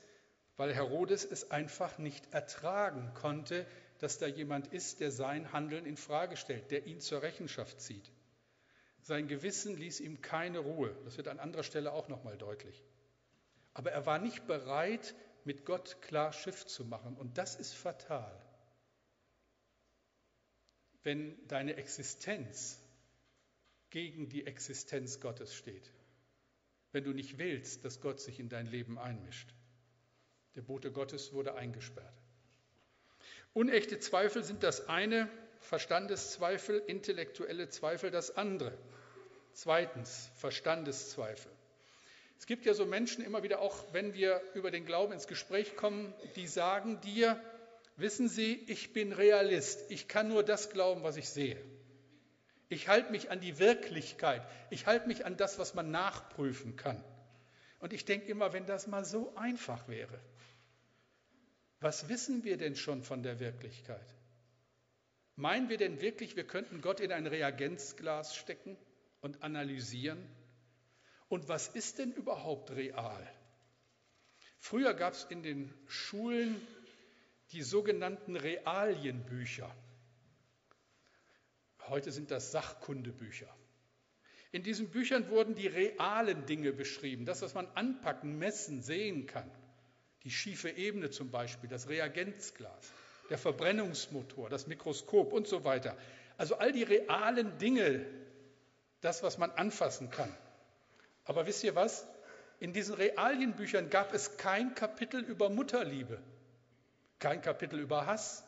weil 0.56 0.74
Herodes 0.74 1.24
es 1.24 1.50
einfach 1.50 1.96
nicht 1.96 2.34
ertragen 2.34 3.12
konnte, 3.14 3.66
dass 3.98 4.18
da 4.18 4.26
jemand 4.26 4.68
ist, 4.68 5.00
der 5.00 5.10
sein 5.10 5.52
Handeln 5.52 5.86
in 5.86 5.96
Frage 5.96 6.36
stellt, 6.36 6.70
der 6.70 6.86
ihn 6.86 7.00
zur 7.00 7.22
Rechenschaft 7.22 7.80
zieht. 7.80 8.12
Sein 9.02 9.28
Gewissen 9.28 9.76
ließ 9.76 10.00
ihm 10.00 10.20
keine 10.20 10.58
Ruhe. 10.58 10.94
Das 11.04 11.16
wird 11.16 11.28
an 11.28 11.38
anderer 11.38 11.62
Stelle 11.62 11.92
auch 11.92 12.08
noch 12.08 12.22
mal 12.22 12.36
deutlich. 12.36 12.84
Aber 13.72 13.92
er 13.92 14.04
war 14.04 14.18
nicht 14.18 14.46
bereit, 14.46 15.14
mit 15.44 15.64
Gott 15.64 16.02
klar 16.02 16.34
Schiff 16.34 16.66
zu 16.66 16.84
machen. 16.84 17.16
Und 17.16 17.38
das 17.38 17.56
ist 17.56 17.72
fatal 17.72 18.38
wenn 21.02 21.36
deine 21.48 21.76
Existenz 21.76 22.78
gegen 23.90 24.28
die 24.28 24.46
Existenz 24.46 25.20
Gottes 25.20 25.54
steht. 25.54 25.90
Wenn 26.92 27.04
du 27.04 27.12
nicht 27.12 27.38
willst, 27.38 27.84
dass 27.84 28.00
Gott 28.00 28.20
sich 28.20 28.40
in 28.40 28.48
dein 28.48 28.66
Leben 28.66 28.98
einmischt. 28.98 29.54
Der 30.54 30.62
Bote 30.62 30.90
Gottes 30.90 31.32
wurde 31.32 31.54
eingesperrt. 31.54 32.14
Unechte 33.52 33.98
Zweifel 33.98 34.44
sind 34.44 34.62
das 34.62 34.88
eine, 34.88 35.28
Verstandeszweifel, 35.60 36.82
intellektuelle 36.86 37.68
Zweifel 37.68 38.10
das 38.10 38.36
andere. 38.36 38.76
Zweitens, 39.52 40.30
Verstandeszweifel. 40.36 41.50
Es 42.38 42.46
gibt 42.46 42.64
ja 42.64 42.74
so 42.74 42.86
Menschen 42.86 43.22
immer 43.22 43.42
wieder, 43.42 43.60
auch 43.60 43.92
wenn 43.92 44.14
wir 44.14 44.40
über 44.54 44.70
den 44.70 44.86
Glauben 44.86 45.12
ins 45.12 45.26
Gespräch 45.26 45.76
kommen, 45.76 46.14
die 46.36 46.46
sagen 46.46 47.00
dir, 47.02 47.38
Wissen 48.00 48.30
Sie, 48.30 48.54
ich 48.66 48.94
bin 48.94 49.12
Realist. 49.12 49.90
Ich 49.90 50.08
kann 50.08 50.28
nur 50.28 50.42
das 50.42 50.70
glauben, 50.70 51.02
was 51.02 51.18
ich 51.18 51.28
sehe. 51.28 51.62
Ich 52.70 52.88
halte 52.88 53.12
mich 53.12 53.30
an 53.30 53.40
die 53.40 53.58
Wirklichkeit. 53.58 54.42
Ich 54.70 54.86
halte 54.86 55.06
mich 55.06 55.26
an 55.26 55.36
das, 55.36 55.58
was 55.58 55.74
man 55.74 55.90
nachprüfen 55.90 56.76
kann. 56.76 57.04
Und 57.78 57.92
ich 57.92 58.06
denke 58.06 58.28
immer, 58.28 58.54
wenn 58.54 58.64
das 58.64 58.86
mal 58.86 59.04
so 59.04 59.34
einfach 59.36 59.86
wäre. 59.86 60.18
Was 61.80 62.08
wissen 62.08 62.42
wir 62.42 62.56
denn 62.56 62.74
schon 62.74 63.02
von 63.02 63.22
der 63.22 63.38
Wirklichkeit? 63.38 64.14
Meinen 65.36 65.68
wir 65.68 65.76
denn 65.76 66.00
wirklich, 66.00 66.36
wir 66.36 66.46
könnten 66.46 66.80
Gott 66.80 67.00
in 67.00 67.12
ein 67.12 67.26
Reagenzglas 67.26 68.34
stecken 68.34 68.78
und 69.20 69.42
analysieren? 69.42 70.26
Und 71.28 71.48
was 71.48 71.68
ist 71.68 71.98
denn 71.98 72.12
überhaupt 72.12 72.70
real? 72.70 73.30
Früher 74.58 74.94
gab 74.94 75.12
es 75.12 75.24
in 75.24 75.42
den 75.42 75.74
Schulen 75.86 76.60
die 77.52 77.62
sogenannten 77.62 78.36
Realienbücher. 78.36 79.74
Heute 81.88 82.12
sind 82.12 82.30
das 82.30 82.52
Sachkundebücher. 82.52 83.48
In 84.52 84.62
diesen 84.62 84.90
Büchern 84.90 85.28
wurden 85.28 85.54
die 85.54 85.66
realen 85.66 86.46
Dinge 86.46 86.72
beschrieben, 86.72 87.24
das, 87.24 87.42
was 87.42 87.54
man 87.54 87.66
anpacken, 87.74 88.38
messen, 88.38 88.82
sehen 88.82 89.26
kann. 89.26 89.50
Die 90.24 90.30
schiefe 90.30 90.70
Ebene 90.70 91.10
zum 91.10 91.30
Beispiel, 91.30 91.70
das 91.70 91.88
Reagenzglas, 91.88 92.92
der 93.30 93.38
Verbrennungsmotor, 93.38 94.48
das 94.48 94.66
Mikroskop 94.66 95.32
und 95.32 95.46
so 95.46 95.64
weiter. 95.64 95.96
Also 96.36 96.56
all 96.56 96.72
die 96.72 96.82
realen 96.82 97.58
Dinge, 97.58 98.04
das, 99.00 99.22
was 99.22 99.38
man 99.38 99.50
anfassen 99.52 100.10
kann. 100.10 100.34
Aber 101.24 101.46
wisst 101.46 101.64
ihr 101.64 101.74
was? 101.74 102.06
In 102.58 102.72
diesen 102.72 102.94
Realienbüchern 102.94 103.88
gab 103.88 104.12
es 104.12 104.36
kein 104.36 104.74
Kapitel 104.74 105.20
über 105.22 105.48
Mutterliebe, 105.48 106.20
kein 107.20 107.42
Kapitel 107.42 107.78
über 107.78 108.06
Hass, 108.06 108.44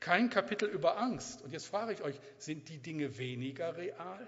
kein 0.00 0.30
Kapitel 0.30 0.68
über 0.68 0.98
Angst. 0.98 1.42
Und 1.42 1.52
jetzt 1.52 1.66
frage 1.66 1.92
ich 1.92 2.02
euch, 2.02 2.20
sind 2.36 2.68
die 2.68 2.78
Dinge 2.78 3.18
weniger 3.18 3.76
real? 3.76 4.26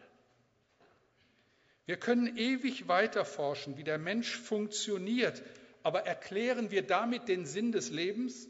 Wir 1.86 1.96
können 1.96 2.36
ewig 2.36 2.88
weiter 2.88 3.24
forschen, 3.24 3.76
wie 3.76 3.84
der 3.84 3.98
Mensch 3.98 4.36
funktioniert, 4.36 5.42
aber 5.82 6.06
erklären 6.06 6.70
wir 6.70 6.86
damit 6.86 7.28
den 7.28 7.46
Sinn 7.46 7.72
des 7.72 7.90
Lebens? 7.90 8.48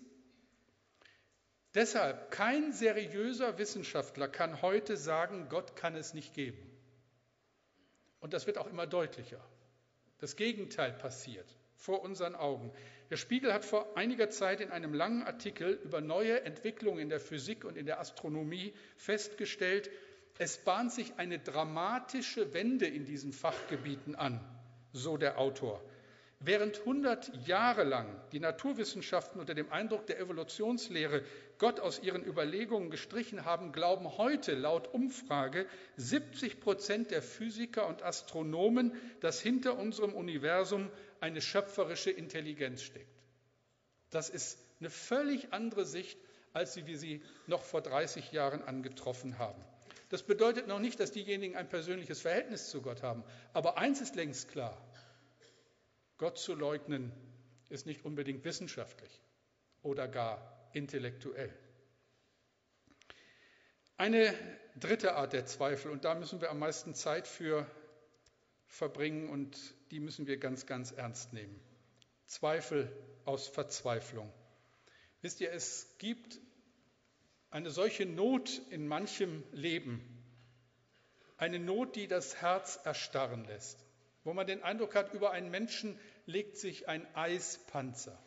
Deshalb, 1.75 2.31
kein 2.31 2.73
seriöser 2.73 3.59
Wissenschaftler 3.59 4.29
kann 4.29 4.61
heute 4.61 4.97
sagen, 4.97 5.49
Gott 5.49 5.77
kann 5.77 5.95
es 5.95 6.15
nicht 6.15 6.35
geben. 6.35 6.59
Und 8.19 8.33
das 8.35 8.47
wird 8.47 8.59
auch 8.59 8.67
immer 8.67 8.87
deutlicher. 8.87 9.41
Das 10.19 10.37
Gegenteil 10.37 10.93
passiert 10.93 11.47
vor 11.77 12.03
unseren 12.03 12.35
Augen. 12.35 12.73
Der 13.11 13.17
Spiegel 13.17 13.53
hat 13.53 13.65
vor 13.65 13.97
einiger 13.97 14.31
Zeit 14.31 14.61
in 14.61 14.71
einem 14.71 14.95
langen 14.95 15.25
Artikel 15.25 15.81
über 15.83 16.01
neue 16.01 16.45
Entwicklungen 16.45 17.01
in 17.01 17.09
der 17.09 17.19
Physik 17.19 17.65
und 17.65 17.77
in 17.77 17.85
der 17.85 17.99
Astronomie 17.99 18.73
festgestellt, 18.97 19.91
es 20.39 20.59
bahnt 20.59 20.93
sich 20.93 21.15
eine 21.17 21.41
dramatische 21.41 22.55
Wende 22.55 22.87
in 22.87 23.05
diesen 23.05 23.33
Fachgebieten 23.33 24.15
an, 24.15 24.41
so 24.93 25.17
der 25.17 25.39
Autor. 25.39 25.83
Während 26.39 26.79
100 26.79 27.49
Jahre 27.49 27.83
lang 27.83 28.07
die 28.31 28.39
Naturwissenschaften 28.39 29.41
unter 29.41 29.55
dem 29.55 29.71
Eindruck 29.73 30.07
der 30.07 30.21
Evolutionslehre 30.21 31.23
Gott 31.61 31.79
aus 31.79 32.03
ihren 32.03 32.25
Überlegungen 32.25 32.91
gestrichen 32.91 33.45
haben, 33.45 33.71
glauben 33.71 34.17
heute 34.17 34.55
laut 34.55 34.89
Umfrage 34.95 35.67
70 35.99 36.59
Prozent 36.59 37.11
der 37.11 37.21
Physiker 37.21 37.87
und 37.87 38.03
Astronomen, 38.03 38.95
dass 39.21 39.43
hinter 39.43 39.79
unserem 39.79 40.15
Universum 40.15 40.91
eine 41.21 41.43
schöpferische 41.43 42.11
Intelligenz 42.11 42.81
steckt. 42.81 43.23
Das 44.09 44.31
ist 44.31 44.59
eine 44.81 44.89
völlig 44.89 45.53
andere 45.53 45.85
Sicht, 45.85 46.19
als 46.55 46.77
wir 46.77 46.99
sie 46.99 47.23
noch 47.47 47.63
vor 47.63 47.83
30 47.83 48.33
Jahren 48.33 48.63
angetroffen 48.63 49.39
haben. 49.39 49.63
Das 50.09 50.23
bedeutet 50.23 50.67
noch 50.67 50.79
nicht, 50.79 50.99
dass 50.99 51.13
diejenigen 51.13 51.57
ein 51.57 51.69
persönliches 51.69 52.23
Verhältnis 52.23 52.71
zu 52.71 52.81
Gott 52.81 53.03
haben. 53.03 53.23
Aber 53.53 53.77
eins 53.77 54.01
ist 54.01 54.17
längst 54.17 54.49
klar. 54.49 54.83
Gott 56.17 56.39
zu 56.39 56.55
leugnen 56.55 57.13
ist 57.69 57.85
nicht 57.85 58.03
unbedingt 58.07 58.45
wissenschaftlich 58.47 59.21
oder 59.83 60.09
gar 60.09 60.60
intellektuell. 60.73 61.53
Eine 63.97 64.35
dritte 64.77 65.15
Art 65.15 65.33
der 65.33 65.47
Zweifel, 65.47 65.91
und 65.91 66.05
da 66.05 66.15
müssen 66.15 66.41
wir 66.41 66.51
am 66.51 66.59
meisten 66.59 66.95
Zeit 66.95 67.29
für 67.29 67.67
verbringen 68.67 69.29
und 69.29 69.59
die 69.91 70.01
müssen 70.01 70.27
wir 70.27 70.39
ganz, 70.39 70.67
ganz 70.67 70.93
ernst 70.93 71.33
nehmen. 71.33 71.61
Zweifel 72.27 72.91
aus 73.25 73.49
Verzweiflung. 73.49 74.33
Wisst 75.21 75.41
ihr, 75.41 75.53
es 75.53 75.97
gibt 75.99 76.41
eine 77.51 77.71
solche 77.71 78.07
Not 78.07 78.63
in 78.71 78.87
manchem 78.87 79.43
Leben, 79.53 80.01
eine 81.37 81.59
Not, 81.59 81.97
die 81.97 82.07
das 82.07 82.41
Herz 82.41 82.79
erstarren 82.85 83.45
lässt, 83.45 83.85
wo 84.25 84.33
man 84.33 84.47
den 84.47 84.63
Eindruck 84.63 84.95
hat, 84.95 85.13
über 85.13 85.33
einen 85.33 85.51
Menschen 85.51 85.99
legt 86.27 86.57
sich 86.57 86.89
ein 86.89 87.07
Eispanzer. 87.15 88.19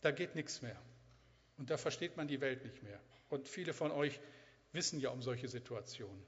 Da 0.00 0.10
geht 0.10 0.34
nichts 0.34 0.62
mehr. 0.62 0.80
Und 1.56 1.70
da 1.70 1.76
versteht 1.76 2.16
man 2.16 2.28
die 2.28 2.40
Welt 2.40 2.64
nicht 2.64 2.82
mehr. 2.82 3.00
Und 3.28 3.48
viele 3.48 3.74
von 3.74 3.90
euch 3.90 4.20
wissen 4.72 5.00
ja 5.00 5.10
um 5.10 5.22
solche 5.22 5.48
Situationen. 5.48 6.22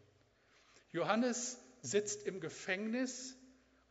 Johannes 0.92 1.58
sitzt 1.82 2.26
im 2.26 2.40
Gefängnis 2.40 3.36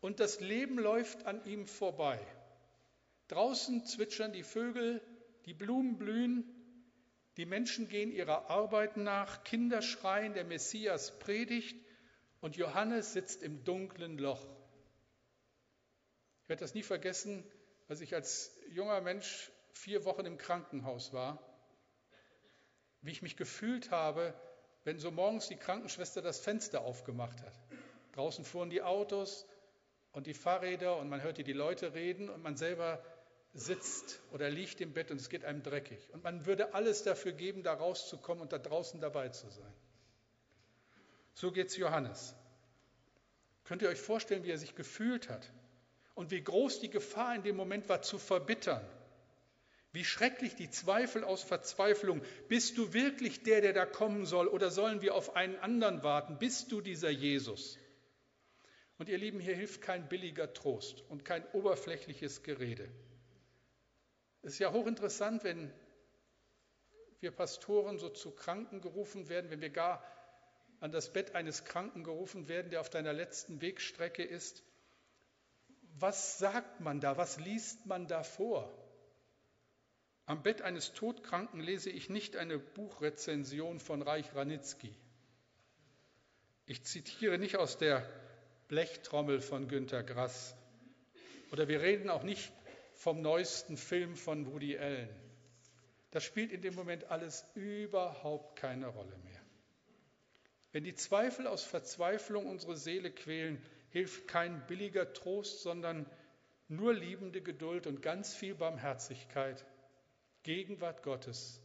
und 0.02 0.20
das 0.20 0.40
Leben 0.42 0.78
läuft 0.78 1.26
an 1.26 1.44
ihm 1.46 1.66
vorbei. 1.66 2.20
Draußen 3.30 3.86
zwitschern 3.86 4.34
die 4.34 4.44
Vögel, 4.44 5.02
die 5.46 5.54
Blumen 5.54 5.98
blühen, 5.98 6.44
die 7.38 7.46
Menschen 7.46 7.88
gehen 7.88 8.12
ihrer 8.12 8.50
Arbeit 8.50 8.98
nach, 8.98 9.44
Kinder 9.44 9.82
schreien, 9.82 10.34
der 10.34 10.44
Messias 10.44 11.18
predigt 11.20 11.78
und 12.42 12.58
Johannes 12.58 13.14
sitzt 13.14 13.44
im 13.44 13.64
dunklen 13.64 14.18
Loch. 14.18 14.46
Ich 16.44 16.50
werde 16.50 16.62
das 16.62 16.74
nie 16.74 16.84
vergessen, 16.84 17.44
als 17.88 18.02
ich 18.02 18.14
als 18.14 18.60
junger 18.72 19.00
Mensch 19.02 19.52
vier 19.74 20.06
Wochen 20.06 20.26
im 20.26 20.38
Krankenhaus 20.38 21.14
war, 21.14 21.40
wie 23.02 23.12
ich 23.12 23.22
mich 23.22 23.38
gefühlt 23.38 23.92
habe, 23.92 24.34
wenn 24.84 25.00
so 25.00 25.12
morgens 25.12 25.48
die 25.48 25.56
Krankenschwester 25.56 26.22
das 26.22 26.40
Fenster 26.40 26.82
aufgemacht 26.82 27.42
hat. 27.42 27.54
Draußen 28.14 28.44
fuhren 28.44 28.70
die 28.70 28.82
Autos 28.82 29.46
und 30.12 30.28
die 30.28 30.34
Fahrräder 30.34 30.98
und 30.98 31.10
man 31.10 31.22
hörte 31.22 31.44
die 31.44 31.54
Leute 31.54 31.94
reden 31.94 32.30
und 32.30 32.42
man 32.42 32.58
selber 32.58 33.04
sitzt 33.54 34.22
oder 34.32 34.50
liegt 34.50 34.80
im 34.82 34.94
Bett 34.94 35.12
und 35.12 35.20
es 35.20 35.30
geht 35.30 35.46
einem 35.46 35.64
dreckig. 35.64 36.10
Und 36.14 36.24
man 36.24 36.46
würde 36.46 36.74
alles 36.74 37.04
dafür 37.04 37.32
geben, 37.32 37.64
da 37.64 37.74
rauszukommen 37.74 38.42
und 38.42 38.52
da 38.54 38.58
draußen 38.58 39.00
dabei 39.02 39.30
zu 39.30 39.50
sein. 39.50 39.74
So 41.34 41.52
geht 41.52 41.68
es 41.68 41.78
Johannes. 41.78 42.36
Könnt 43.64 43.82
ihr 43.82 43.90
euch 43.90 44.02
vorstellen, 44.02 44.44
wie 44.44 44.52
er 44.52 44.58
sich 44.58 44.76
gefühlt 44.76 45.30
hat 45.30 45.52
und 46.16 46.32
wie 46.32 46.44
groß 46.44 46.80
die 46.80 46.90
Gefahr 46.90 47.36
in 47.36 47.44
dem 47.44 47.56
Moment 47.56 47.88
war, 47.88 48.02
zu 48.02 48.18
verbittern? 48.18 48.86
Wie 49.92 50.06
schrecklich 50.06 50.56
die 50.56 50.70
Zweifel 50.70 51.24
aus 51.24 51.42
Verzweiflung. 51.42 52.22
Bist 52.48 52.78
du 52.78 52.94
wirklich 52.94 53.42
der, 53.42 53.62
der 53.62 53.74
da 53.74 53.86
kommen 53.86 54.26
soll, 54.26 54.48
oder 54.48 54.70
sollen 54.70 55.02
wir 55.02 55.16
auf 55.16 55.36
einen 55.36 55.58
anderen 55.58 56.04
warten? 56.04 56.38
Bist 56.38 56.72
du 56.72 56.82
dieser 56.82 57.10
Jesus? 57.10 57.80
Und 59.00 59.10
ihr 59.10 59.18
Lieben, 59.18 59.40
hier 59.40 59.56
hilft 59.56 59.82
kein 59.82 60.08
billiger 60.08 60.54
Trost 60.54 61.04
und 61.10 61.26
kein 61.26 61.46
oberflächliches 61.54 62.44
Gerede. 62.44 62.88
Es 64.42 64.54
ist 64.54 64.60
ja 64.60 64.72
hochinteressant, 64.72 65.44
wenn 65.44 65.74
wir 67.20 67.32
Pastoren 67.32 67.98
so 67.98 68.10
zu 68.10 68.32
Kranken 68.32 68.82
gerufen 68.82 69.28
werden, 69.28 69.50
wenn 69.50 69.62
wir 69.62 69.70
gar 69.70 70.04
an 70.80 70.92
das 70.92 71.12
Bett 71.12 71.36
eines 71.36 71.66
Kranken 71.66 72.04
gerufen 72.04 72.48
werden, 72.48 72.70
der 72.70 72.82
auf 72.82 72.90
deiner 72.90 73.12
letzten 73.12 73.62
Wegstrecke 73.62 74.24
ist. 74.24 74.64
Was 75.98 76.38
sagt 76.38 76.80
man 76.80 77.02
da? 77.02 77.18
Was 77.18 77.40
liest 77.40 77.86
man 77.86 78.08
da 78.08 78.24
vor? 78.24 78.72
Am 80.30 80.44
Bett 80.44 80.62
eines 80.62 80.94
Todkranken 80.94 81.60
lese 81.60 81.90
ich 81.90 82.08
nicht 82.08 82.38
eine 82.38 82.60
Buchrezension 82.60 83.80
von 83.80 84.04
Reich 84.04 84.36
Ranitzky. 84.36 84.94
Ich 86.68 86.84
zitiere 86.84 87.40
nicht 87.40 87.58
aus 87.58 87.80
der 87.80 88.08
Blechtrommel 88.68 89.42
von 89.42 89.68
Günter 89.68 90.04
Grass. 90.04 90.56
Oder 91.52 91.68
wir 91.68 91.82
reden 91.82 92.12
auch 92.12 92.22
nicht 92.22 92.54
vom 92.94 93.24
neuesten 93.24 93.76
Film 93.76 94.16
von 94.16 94.46
Woody 94.54 94.78
Allen. 94.78 95.10
Das 96.12 96.24
spielt 96.24 96.52
in 96.52 96.62
dem 96.62 96.76
Moment 96.76 97.06
alles 97.06 97.44
überhaupt 97.56 98.56
keine 98.56 98.86
Rolle 98.86 99.18
mehr. 99.24 99.42
Wenn 100.72 100.84
die 100.84 100.94
Zweifel 100.94 101.48
aus 101.48 101.64
Verzweiflung 101.64 102.46
unsere 102.46 102.78
Seele 102.78 103.10
quälen, 103.10 103.60
hilft 103.90 104.28
kein 104.28 104.64
billiger 104.68 105.12
Trost, 105.12 105.64
sondern 105.64 106.06
nur 106.68 106.94
liebende 106.94 107.42
Geduld 107.42 107.88
und 107.88 108.04
ganz 108.04 108.36
viel 108.36 108.54
Barmherzigkeit, 108.54 109.66
Gegenwart 110.44 111.04
Gottes, 111.04 111.62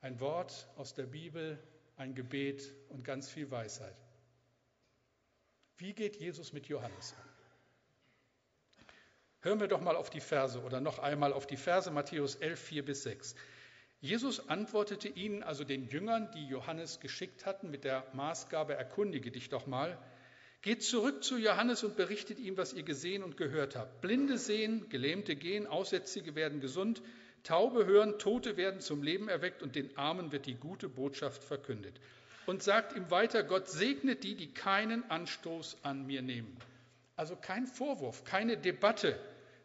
ein 0.00 0.18
Wort 0.20 0.68
aus 0.76 0.94
der 0.94 1.06
Bibel, 1.06 1.58
ein 1.96 2.14
Gebet 2.14 2.74
und 2.88 3.04
ganz 3.04 3.30
viel 3.30 3.50
Weisheit. 3.50 3.96
Wie 5.76 5.94
geht 5.94 6.16
Jesus 6.16 6.52
mit 6.52 6.66
Johannes 6.66 7.12
um? 7.12 7.30
Hören 9.42 9.60
wir 9.60 9.68
doch 9.68 9.80
mal 9.80 9.96
auf 9.96 10.10
die 10.10 10.20
Verse 10.20 10.60
oder 10.60 10.80
noch 10.80 10.98
einmal 10.98 11.32
auf 11.32 11.46
die 11.46 11.56
Verse 11.56 11.90
Matthäus 11.90 12.34
11, 12.34 12.60
4 12.60 12.84
bis 12.84 13.04
6. 13.04 13.34
Jesus 14.00 14.48
antwortete 14.48 15.08
ihnen, 15.08 15.42
also 15.42 15.62
den 15.64 15.88
Jüngern, 15.88 16.30
die 16.32 16.46
Johannes 16.46 17.00
geschickt 17.00 17.46
hatten, 17.46 17.70
mit 17.70 17.84
der 17.84 18.06
Maßgabe, 18.12 18.74
erkundige 18.74 19.30
dich 19.30 19.48
doch 19.48 19.66
mal. 19.66 19.98
Geht 20.62 20.82
zurück 20.82 21.24
zu 21.24 21.38
Johannes 21.38 21.84
und 21.84 21.96
berichtet 21.96 22.38
ihm, 22.38 22.58
was 22.58 22.74
ihr 22.74 22.82
gesehen 22.82 23.22
und 23.22 23.38
gehört 23.38 23.76
habt. 23.76 24.02
Blinde 24.02 24.36
sehen, 24.36 24.90
Gelähmte 24.90 25.36
gehen, 25.36 25.66
Aussätzige 25.66 26.34
werden 26.34 26.60
gesund, 26.60 27.02
Taube 27.42 27.86
hören, 27.86 28.18
Tote 28.18 28.56
werden 28.56 28.80
zum 28.80 29.02
Leben 29.02 29.28
erweckt 29.28 29.62
und 29.62 29.74
den 29.76 29.96
Armen 29.96 30.32
wird 30.32 30.46
die 30.46 30.54
gute 30.54 30.88
Botschaft 30.88 31.42
verkündet. 31.42 32.00
Und 32.46 32.62
sagt 32.62 32.96
ihm 32.96 33.10
weiter, 33.10 33.42
Gott 33.42 33.68
segnet 33.68 34.24
die, 34.24 34.34
die 34.34 34.52
keinen 34.52 35.08
Anstoß 35.10 35.78
an 35.82 36.06
mir 36.06 36.22
nehmen. 36.22 36.56
Also 37.16 37.36
kein 37.36 37.66
Vorwurf, 37.66 38.24
keine 38.24 38.56
Debatte, 38.56 39.18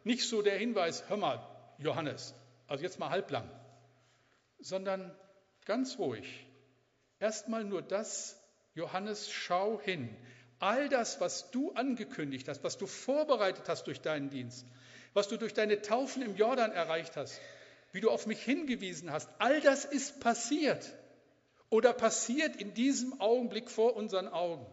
nicht 0.03 0.27
so 0.27 0.41
der 0.41 0.57
Hinweis, 0.57 1.09
hör 1.09 1.17
mal, 1.17 1.47
Johannes, 1.79 2.33
also 2.67 2.83
jetzt 2.83 2.99
mal 2.99 3.09
halblang, 3.09 3.49
sondern 4.59 5.15
ganz 5.65 5.97
ruhig. 5.97 6.45
Erstmal 7.19 7.63
nur 7.63 7.81
das, 7.81 8.39
Johannes, 8.73 9.31
schau 9.31 9.79
hin. 9.81 10.15
All 10.59 10.89
das, 10.89 11.21
was 11.21 11.49
du 11.51 11.71
angekündigt 11.73 12.47
hast, 12.47 12.63
was 12.63 12.77
du 12.77 12.87
vorbereitet 12.87 13.67
hast 13.67 13.87
durch 13.87 14.01
deinen 14.01 14.29
Dienst, 14.29 14.65
was 15.13 15.27
du 15.27 15.37
durch 15.37 15.53
deine 15.53 15.81
Taufen 15.81 16.21
im 16.21 16.35
Jordan 16.35 16.71
erreicht 16.71 17.15
hast, 17.15 17.39
wie 17.95 18.01
du 18.01 18.09
auf 18.09 18.27
mich 18.27 18.41
hingewiesen 18.43 19.09
hast, 19.09 19.29
all 19.39 19.61
das 19.61 19.85
ist 19.85 20.19
passiert 20.19 20.93
oder 21.69 21.93
passiert 21.93 22.57
in 22.57 22.73
diesem 22.73 23.21
Augenblick 23.21 23.71
vor 23.71 23.95
unseren 23.95 24.27
Augen. 24.27 24.65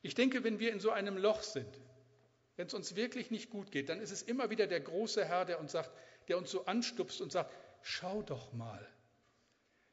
Ich 0.00 0.14
denke, 0.14 0.42
wenn 0.42 0.58
wir 0.58 0.72
in 0.72 0.80
so 0.80 0.90
einem 0.90 1.18
Loch 1.18 1.42
sind, 1.42 1.68
wenn 2.56 2.66
es 2.68 2.72
uns 2.72 2.96
wirklich 2.96 3.30
nicht 3.30 3.50
gut 3.50 3.70
geht, 3.70 3.90
dann 3.90 4.00
ist 4.00 4.12
es 4.12 4.22
immer 4.22 4.48
wieder 4.48 4.66
der 4.66 4.80
große 4.80 5.24
Herr, 5.26 5.44
der 5.44 5.60
uns 5.60 5.72
sagt, 5.72 5.90
der 6.28 6.38
uns 6.38 6.50
so 6.50 6.64
anstupst 6.64 7.20
und 7.20 7.30
sagt, 7.30 7.52
schau 7.82 8.22
doch 8.22 8.54
mal, 8.54 8.88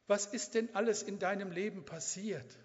was 0.07 0.25
ist 0.25 0.55
denn 0.55 0.73
alles 0.75 1.03
in 1.03 1.19
deinem 1.19 1.51
Leben 1.51 1.83
passiert? 1.83 2.57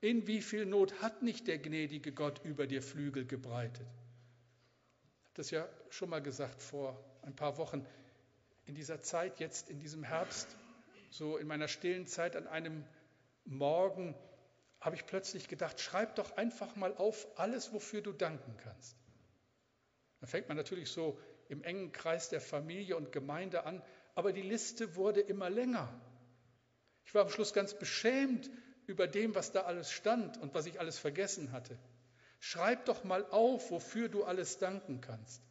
In 0.00 0.26
wie 0.26 0.40
viel 0.40 0.64
Not 0.64 1.02
hat 1.02 1.22
nicht 1.22 1.46
der 1.46 1.58
gnädige 1.58 2.12
Gott 2.12 2.40
über 2.42 2.66
dir 2.66 2.80
Flügel 2.80 3.26
gebreitet? 3.26 3.86
Ich 3.86 5.24
habe 5.24 5.34
das 5.34 5.50
ja 5.50 5.68
schon 5.90 6.08
mal 6.08 6.22
gesagt 6.22 6.62
vor 6.62 7.04
ein 7.22 7.36
paar 7.36 7.58
Wochen. 7.58 7.86
In 8.70 8.76
dieser 8.76 9.02
Zeit, 9.02 9.40
jetzt 9.40 9.68
in 9.68 9.80
diesem 9.80 10.04
Herbst, 10.04 10.46
so 11.10 11.38
in 11.38 11.48
meiner 11.48 11.66
stillen 11.66 12.06
Zeit 12.06 12.36
an 12.36 12.46
einem 12.46 12.84
Morgen, 13.44 14.14
habe 14.78 14.94
ich 14.94 15.06
plötzlich 15.06 15.48
gedacht, 15.48 15.80
schreib 15.80 16.14
doch 16.14 16.36
einfach 16.36 16.76
mal 16.76 16.96
auf 16.96 17.26
alles, 17.36 17.72
wofür 17.72 18.00
du 18.00 18.12
danken 18.12 18.56
kannst. 18.58 18.96
Da 20.20 20.28
fängt 20.28 20.46
man 20.46 20.56
natürlich 20.56 20.88
so 20.88 21.18
im 21.48 21.64
engen 21.64 21.90
Kreis 21.90 22.28
der 22.28 22.40
Familie 22.40 22.96
und 22.96 23.10
Gemeinde 23.10 23.64
an, 23.64 23.82
aber 24.14 24.32
die 24.32 24.40
Liste 24.40 24.94
wurde 24.94 25.20
immer 25.20 25.50
länger. 25.50 25.92
Ich 27.04 27.12
war 27.12 27.22
am 27.22 27.28
Schluss 27.28 27.52
ganz 27.52 27.74
beschämt 27.74 28.48
über 28.86 29.08
dem, 29.08 29.34
was 29.34 29.50
da 29.50 29.62
alles 29.62 29.90
stand 29.90 30.38
und 30.38 30.54
was 30.54 30.66
ich 30.66 30.78
alles 30.78 30.96
vergessen 30.96 31.50
hatte. 31.50 31.76
Schreib 32.38 32.84
doch 32.84 33.02
mal 33.02 33.26
auf, 33.30 33.72
wofür 33.72 34.08
du 34.08 34.22
alles 34.22 34.58
danken 34.58 35.00
kannst. 35.00 35.42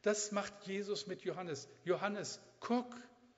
Das 0.00 0.30
macht 0.30 0.68
Jesus 0.68 1.06
mit 1.06 1.22
Johannes. 1.22 1.68
Johannes, 1.84 2.40
guck, 2.60 2.94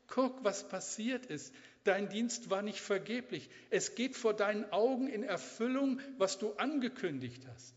guck, 0.07 0.44
was 0.44 0.68
passiert 0.68 1.26
ist. 1.26 1.54
Dein 1.85 2.09
Dienst 2.09 2.50
war 2.50 2.62
nicht 2.62 2.81
vergeblich. 2.81 3.48
Es 3.70 3.94
geht 3.94 4.16
vor 4.16 4.35
deinen 4.35 4.70
Augen 4.72 5.09
in 5.09 5.22
Erfüllung, 5.22 6.00
was 6.18 6.38
du 6.38 6.52
angekündigt 6.54 7.46
hast. 7.48 7.74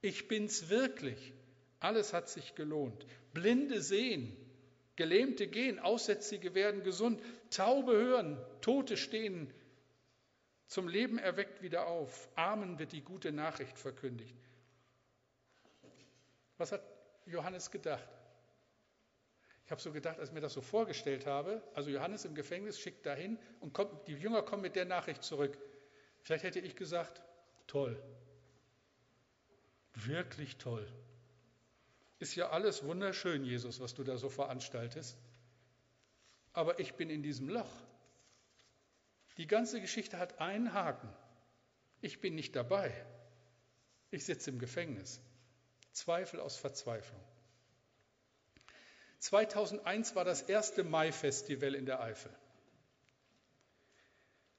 Ich 0.00 0.28
bin's 0.28 0.68
wirklich. 0.68 1.32
Alles 1.80 2.12
hat 2.12 2.28
sich 2.28 2.54
gelohnt. 2.54 3.06
Blinde 3.32 3.80
sehen, 3.82 4.36
Gelähmte 4.96 5.46
gehen, 5.46 5.78
Aussätzige 5.78 6.54
werden 6.54 6.82
gesund, 6.82 7.20
Taube 7.50 7.92
hören, 7.92 8.38
Tote 8.60 8.96
stehen 8.96 9.52
zum 10.74 10.88
Leben 10.88 11.18
erweckt 11.18 11.62
wieder 11.62 11.86
auf. 11.86 12.28
Armen 12.34 12.78
wird 12.78 12.92
die 12.92 13.02
gute 13.02 13.32
Nachricht 13.32 13.78
verkündigt. 13.78 14.34
Was 16.58 16.72
hat 16.72 16.82
Johannes 17.26 17.70
gedacht? 17.70 18.08
Ich 19.64 19.70
habe 19.70 19.80
so 19.80 19.92
gedacht, 19.92 20.18
als 20.18 20.28
ich 20.28 20.34
mir 20.34 20.40
das 20.40 20.52
so 20.52 20.60
vorgestellt 20.60 21.26
habe, 21.26 21.62
also 21.74 21.88
Johannes 21.88 22.24
im 22.24 22.34
Gefängnis 22.34 22.78
schickt 22.78 23.06
dahin 23.06 23.38
und 23.60 23.72
kommt, 23.72 24.06
die 24.08 24.14
Jünger 24.14 24.42
kommen 24.42 24.62
mit 24.62 24.76
der 24.76 24.84
Nachricht 24.84 25.22
zurück. 25.22 25.56
Vielleicht 26.20 26.44
hätte 26.44 26.60
ich 26.60 26.76
gesagt, 26.76 27.22
toll, 27.66 28.00
wirklich 29.94 30.56
toll. 30.58 30.86
Ist 32.18 32.34
ja 32.34 32.50
alles 32.50 32.84
wunderschön, 32.84 33.44
Jesus, 33.44 33.80
was 33.80 33.94
du 33.94 34.04
da 34.04 34.18
so 34.18 34.28
veranstaltest. 34.28 35.16
Aber 36.52 36.78
ich 36.78 36.94
bin 36.94 37.10
in 37.10 37.22
diesem 37.22 37.48
Loch. 37.48 37.70
Die 39.36 39.46
ganze 39.46 39.80
Geschichte 39.80 40.18
hat 40.18 40.40
einen 40.40 40.72
Haken. 40.72 41.08
Ich 42.00 42.20
bin 42.20 42.34
nicht 42.34 42.54
dabei. 42.54 42.92
Ich 44.10 44.24
sitze 44.24 44.50
im 44.50 44.58
Gefängnis. 44.58 45.20
Zweifel 45.92 46.38
aus 46.38 46.56
Verzweiflung. 46.56 47.20
2001 49.24 50.14
war 50.16 50.26
das 50.26 50.42
erste 50.42 50.84
Mai-Festival 50.84 51.74
in 51.74 51.86
der 51.86 52.02
Eifel. 52.02 52.30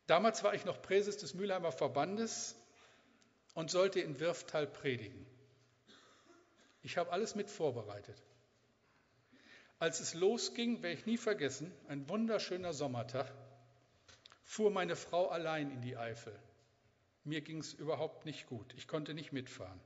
Damals 0.08 0.44
war 0.44 0.56
ich 0.56 0.66
noch 0.66 0.82
Präses 0.82 1.18
des 1.18 1.36
Mülheimer 1.36 1.72
Verbandes 1.72 2.56
und 3.54 3.70
sollte 3.70 4.00
in 4.00 4.20
Wirftal 4.20 4.66
predigen. 4.66 5.24
Ich 6.82 6.98
habe 6.98 7.12
alles 7.12 7.36
mit 7.36 7.52
vorbereitet. 7.52 8.20
Als 9.78 10.00
es 10.00 10.16
losging, 10.16 10.82
werde 10.82 10.98
ich 11.00 11.06
nie 11.06 11.18
vergessen, 11.18 11.72
ein 11.88 12.10
wunderschöner 12.10 12.74
Sommertag, 12.74 13.32
fuhr 14.44 14.72
meine 14.72 14.96
Frau 14.96 15.28
allein 15.28 15.70
in 15.70 15.82
die 15.84 15.96
Eifel. 15.96 16.34
Mir 17.24 17.42
ging 17.42 17.60
es 17.60 17.74
überhaupt 17.74 18.26
nicht 18.26 18.48
gut. 18.48 18.74
Ich 18.74 18.88
konnte 18.88 19.14
nicht 19.14 19.32
mitfahren. 19.32 19.80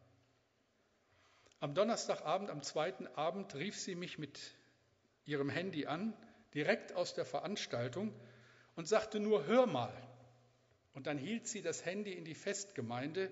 Am 1.59 1.75
Donnerstagabend, 1.75 2.49
am 2.49 2.63
zweiten 2.63 3.07
Abend, 3.07 3.55
rief 3.55 3.77
sie 3.77 3.95
mich 3.95 4.17
mit 4.17 4.39
ihrem 5.25 5.49
Handy 5.49 5.85
an, 5.85 6.13
direkt 6.53 6.93
aus 6.93 7.13
der 7.13 7.25
Veranstaltung, 7.25 8.13
und 8.75 8.87
sagte 8.87 9.19
nur, 9.19 9.45
hör 9.45 9.67
mal. 9.67 9.93
Und 10.93 11.07
dann 11.07 11.17
hielt 11.17 11.47
sie 11.47 11.61
das 11.61 11.85
Handy 11.85 12.13
in 12.13 12.25
die 12.25 12.35
Festgemeinde 12.35 13.29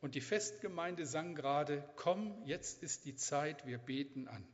und 0.00 0.14
die 0.14 0.20
Festgemeinde 0.20 1.06
sang 1.06 1.34
gerade, 1.34 1.88
komm, 1.96 2.42
jetzt 2.44 2.82
ist 2.82 3.04
die 3.04 3.16
Zeit, 3.16 3.66
wir 3.66 3.78
beten 3.78 4.28
an. 4.28 4.46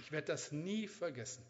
Ich 0.00 0.12
werde 0.12 0.26
das 0.26 0.52
nie 0.52 0.88
vergessen. 0.88 1.44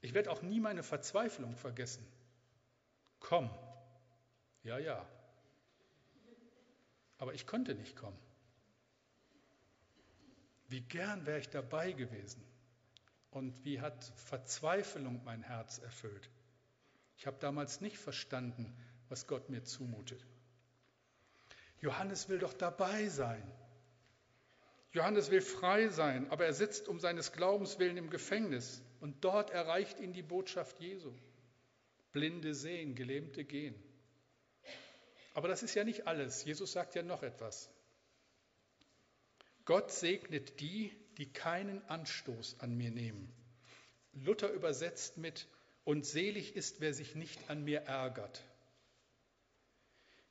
Ich 0.00 0.12
werde 0.12 0.30
auch 0.30 0.42
nie 0.42 0.60
meine 0.60 0.82
Verzweiflung 0.82 1.56
vergessen. 1.56 2.06
Komm. 3.20 3.50
Ja, 4.62 4.78
ja. 4.78 5.08
Aber 7.18 7.32
ich 7.32 7.46
konnte 7.46 7.74
nicht 7.74 7.96
kommen. 7.96 8.18
Wie 10.74 10.80
gern 10.80 11.24
wäre 11.24 11.38
ich 11.38 11.48
dabei 11.50 11.92
gewesen. 11.92 12.42
Und 13.30 13.64
wie 13.64 13.80
hat 13.80 14.12
Verzweiflung 14.16 15.22
mein 15.22 15.44
Herz 15.44 15.78
erfüllt. 15.78 16.28
Ich 17.16 17.28
habe 17.28 17.36
damals 17.38 17.80
nicht 17.80 17.96
verstanden, 17.96 18.76
was 19.08 19.28
Gott 19.28 19.50
mir 19.50 19.62
zumutet. 19.62 20.26
Johannes 21.80 22.28
will 22.28 22.40
doch 22.40 22.54
dabei 22.54 23.06
sein. 23.06 23.48
Johannes 24.90 25.30
will 25.30 25.42
frei 25.42 25.90
sein, 25.90 26.28
aber 26.32 26.46
er 26.46 26.54
sitzt 26.54 26.88
um 26.88 26.98
seines 26.98 27.30
Glaubens 27.30 27.78
willen 27.78 27.96
im 27.96 28.10
Gefängnis. 28.10 28.82
Und 28.98 29.24
dort 29.24 29.50
erreicht 29.50 30.00
ihn 30.00 30.12
die 30.12 30.22
Botschaft 30.22 30.80
Jesu. 30.80 31.14
Blinde 32.10 32.52
sehen, 32.52 32.96
Gelähmte 32.96 33.44
gehen. 33.44 33.80
Aber 35.34 35.46
das 35.46 35.62
ist 35.62 35.76
ja 35.76 35.84
nicht 35.84 36.08
alles. 36.08 36.44
Jesus 36.44 36.72
sagt 36.72 36.96
ja 36.96 37.04
noch 37.04 37.22
etwas. 37.22 37.70
Gott 39.64 39.90
segnet 39.90 40.60
die, 40.60 40.92
die 41.18 41.32
keinen 41.32 41.82
Anstoß 41.88 42.56
an 42.60 42.76
mir 42.76 42.90
nehmen. 42.90 43.32
Luther 44.12 44.50
übersetzt 44.50 45.16
mit, 45.16 45.48
und 45.84 46.06
selig 46.06 46.56
ist, 46.56 46.80
wer 46.80 46.94
sich 46.94 47.14
nicht 47.14 47.50
an 47.50 47.64
mir 47.64 47.80
ärgert. 47.80 48.42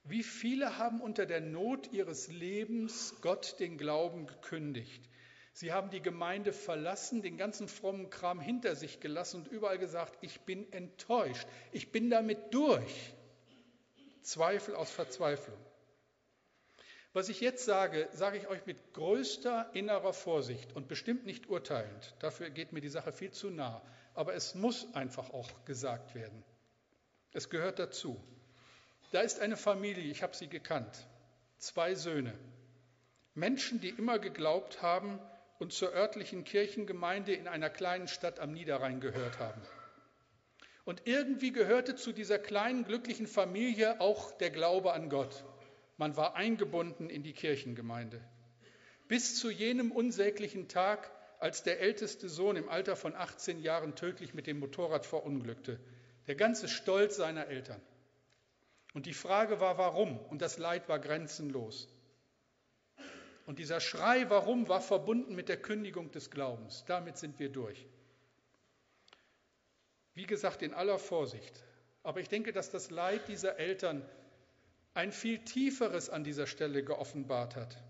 Wie 0.04 0.24
viele 0.24 0.78
haben 0.78 1.00
unter 1.00 1.26
der 1.26 1.42
Not 1.42 1.94
ihres 1.94 2.28
Lebens 2.28 3.16
Gott 3.22 3.60
den 3.60 3.78
Glauben 3.78 4.28
gekündigt? 4.28 5.08
Sie 5.54 5.72
haben 5.72 5.92
die 5.92 6.02
Gemeinde 6.02 6.52
verlassen, 6.52 7.22
den 7.22 7.38
ganzen 7.38 7.68
frommen 7.68 8.10
Kram 8.10 8.42
hinter 8.42 8.76
sich 8.76 9.00
gelassen 9.00 9.42
und 9.42 9.48
überall 9.48 9.78
gesagt, 9.78 10.18
ich 10.22 10.42
bin 10.42 10.72
enttäuscht, 10.74 11.48
ich 11.72 11.92
bin 11.92 12.10
damit 12.10 12.54
durch. 12.54 13.14
Zweifel 14.24 14.76
aus 14.76 14.90
Verzweiflung. 14.90 15.60
Was 17.14 17.30
ich 17.30 17.42
jetzt 17.42 17.66
sage, 17.66 18.10
sage 18.12 18.38
ich 18.38 18.48
euch 18.48 18.66
mit 18.66 18.94
größter 18.94 19.70
innerer 19.74 20.14
Vorsicht 20.14 20.74
und 20.76 20.88
bestimmt 20.88 21.28
nicht 21.28 21.48
urteilend. 21.48 22.16
Dafür 22.20 22.50
geht 22.50 22.74
mir 22.74 22.82
die 22.82 22.90
Sache 22.90 23.12
viel 23.14 23.30
zu 23.30 23.52
nah. 23.52 23.84
Aber 24.16 24.34
es 24.34 24.56
muss 24.56 24.88
einfach 24.96 25.30
auch 25.30 25.50
gesagt 25.66 26.16
werden. 26.16 26.44
Es 27.32 27.50
gehört 27.50 27.78
dazu. 27.78 28.20
Da 29.12 29.22
ist 29.22 29.40
eine 29.40 29.58
Familie, 29.58 30.04
ich 30.04 30.24
habe 30.24 30.36
sie 30.36 30.48
gekannt, 30.48 31.08
zwei 31.60 31.94
Söhne. 31.94 32.34
Menschen, 33.36 33.80
die 33.80 33.90
immer 33.90 34.18
geglaubt 34.18 34.82
haben 34.82 35.20
und 35.60 35.72
zur 35.72 35.94
örtlichen 35.94 36.44
Kirchengemeinde 36.44 37.34
in 37.34 37.48
einer 37.48 37.70
kleinen 37.70 38.08
Stadt 38.08 38.40
am 38.40 38.54
Niederrhein 38.54 39.02
gehört 39.02 39.38
haben. 39.38 39.62
Und 40.84 41.04
irgendwie 41.06 41.52
gehörte 41.52 41.96
zu 41.96 42.12
dieser 42.12 42.40
kleinen 42.40 42.86
glücklichen 42.86 43.28
Familie 43.28 44.02
auch 44.02 44.32
der 44.38 44.50
Glaube 44.50 44.94
an 44.94 45.10
Gott. 45.10 45.44
Man 45.98 46.18
war 46.18 46.36
eingebunden 46.36 47.10
in 47.10 47.24
die 47.24 47.34
Kirchengemeinde. 47.34 48.22
Bis 49.08 49.36
zu 49.36 49.52
jenem 49.52 49.92
unsäglichen 49.92 50.68
Tag, 50.68 51.12
als 51.40 51.64
der 51.64 51.82
älteste 51.82 52.30
Sohn 52.30 52.56
im 52.56 52.70
Alter 52.70 52.96
von 52.96 53.16
18 53.16 53.60
Jahren 53.60 53.96
tödlich 53.96 54.34
mit 54.34 54.48
dem 54.48 54.60
Motorrad 54.60 55.06
verunglückte. 55.06 55.80
Der 56.28 56.36
ganze 56.36 56.68
Stolz 56.68 57.18
seiner 57.18 57.48
Eltern. 57.48 57.82
Und 58.94 59.08
die 59.08 59.14
Frage 59.14 59.60
war, 59.60 59.78
warum? 59.78 60.18
Und 60.18 60.42
das 60.42 60.58
Leid 60.58 60.88
war 60.88 61.00
grenzenlos. 61.00 61.90
Und 63.46 63.60
dieser 63.60 63.82
Schrei, 63.82 64.30
warum, 64.30 64.70
war 64.70 64.82
verbunden 64.82 65.36
mit 65.36 65.50
der 65.50 65.62
Kündigung 65.62 66.12
des 66.12 66.32
Glaubens. 66.32 66.86
Damit 66.88 67.18
sind 67.18 67.40
wir 67.40 67.50
durch. 67.50 67.86
Wie 70.14 70.26
gesagt, 70.26 70.62
in 70.62 70.74
aller 70.74 71.00
Vorsicht. 71.00 71.64
Aber 72.04 72.20
ich 72.20 72.30
denke, 72.30 72.54
dass 72.54 72.70
das 72.70 72.90
Leid 72.90 73.28
dieser 73.28 73.58
Eltern 73.58 74.08
ein 74.94 75.12
viel 75.12 75.40
tieferes 75.40 76.10
an 76.10 76.24
dieser 76.24 76.48
Stelle 76.48 76.84
geoffenbart 76.84 77.56
hat. 77.56 77.82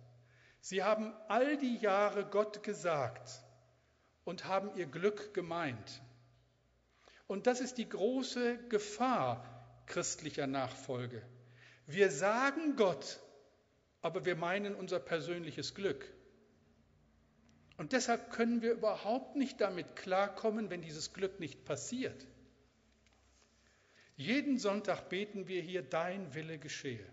Sie 0.62 0.84
haben 0.84 1.14
all 1.28 1.58
die 1.58 1.78
Jahre 1.78 2.26
Gott 2.26 2.64
gesagt 2.64 3.30
und 4.24 4.46
haben 4.46 4.72
ihr 4.78 4.86
Glück 4.86 5.34
gemeint. 5.34 6.02
Und 7.28 7.48
das 7.48 7.60
ist 7.60 7.78
die 7.78 7.90
große 7.90 8.58
Gefahr 8.70 9.44
christlicher 9.88 10.48
Nachfolge. 10.48 11.22
Wir 11.86 12.10
sagen 12.12 12.76
Gott, 12.78 13.20
aber 14.02 14.26
wir 14.26 14.36
meinen 14.36 14.76
unser 14.76 15.00
persönliches 15.00 15.76
Glück. 15.76 16.14
Und 17.78 17.92
deshalb 17.92 18.32
können 18.32 18.62
wir 18.62 18.72
überhaupt 18.72 19.36
nicht 19.36 19.60
damit 19.60 19.96
klarkommen, 19.96 20.70
wenn 20.70 20.82
dieses 20.82 21.12
Glück 21.14 21.40
nicht 21.40 21.66
passiert. 21.66 22.28
Jeden 24.16 24.60
Sonntag 24.60 25.10
beten 25.10 25.48
wir 25.48 25.62
hier, 25.62 25.82
dein 25.82 26.34
Wille 26.34 26.60
geschehe. 26.60 27.06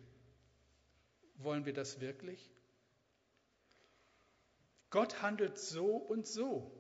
Wollen 1.37 1.65
wir 1.65 1.73
das 1.73 2.01
wirklich? 2.01 2.51
Gott 4.91 5.23
handelt 5.23 5.57
so 5.59 5.97
und 5.97 6.27
so. 6.27 6.71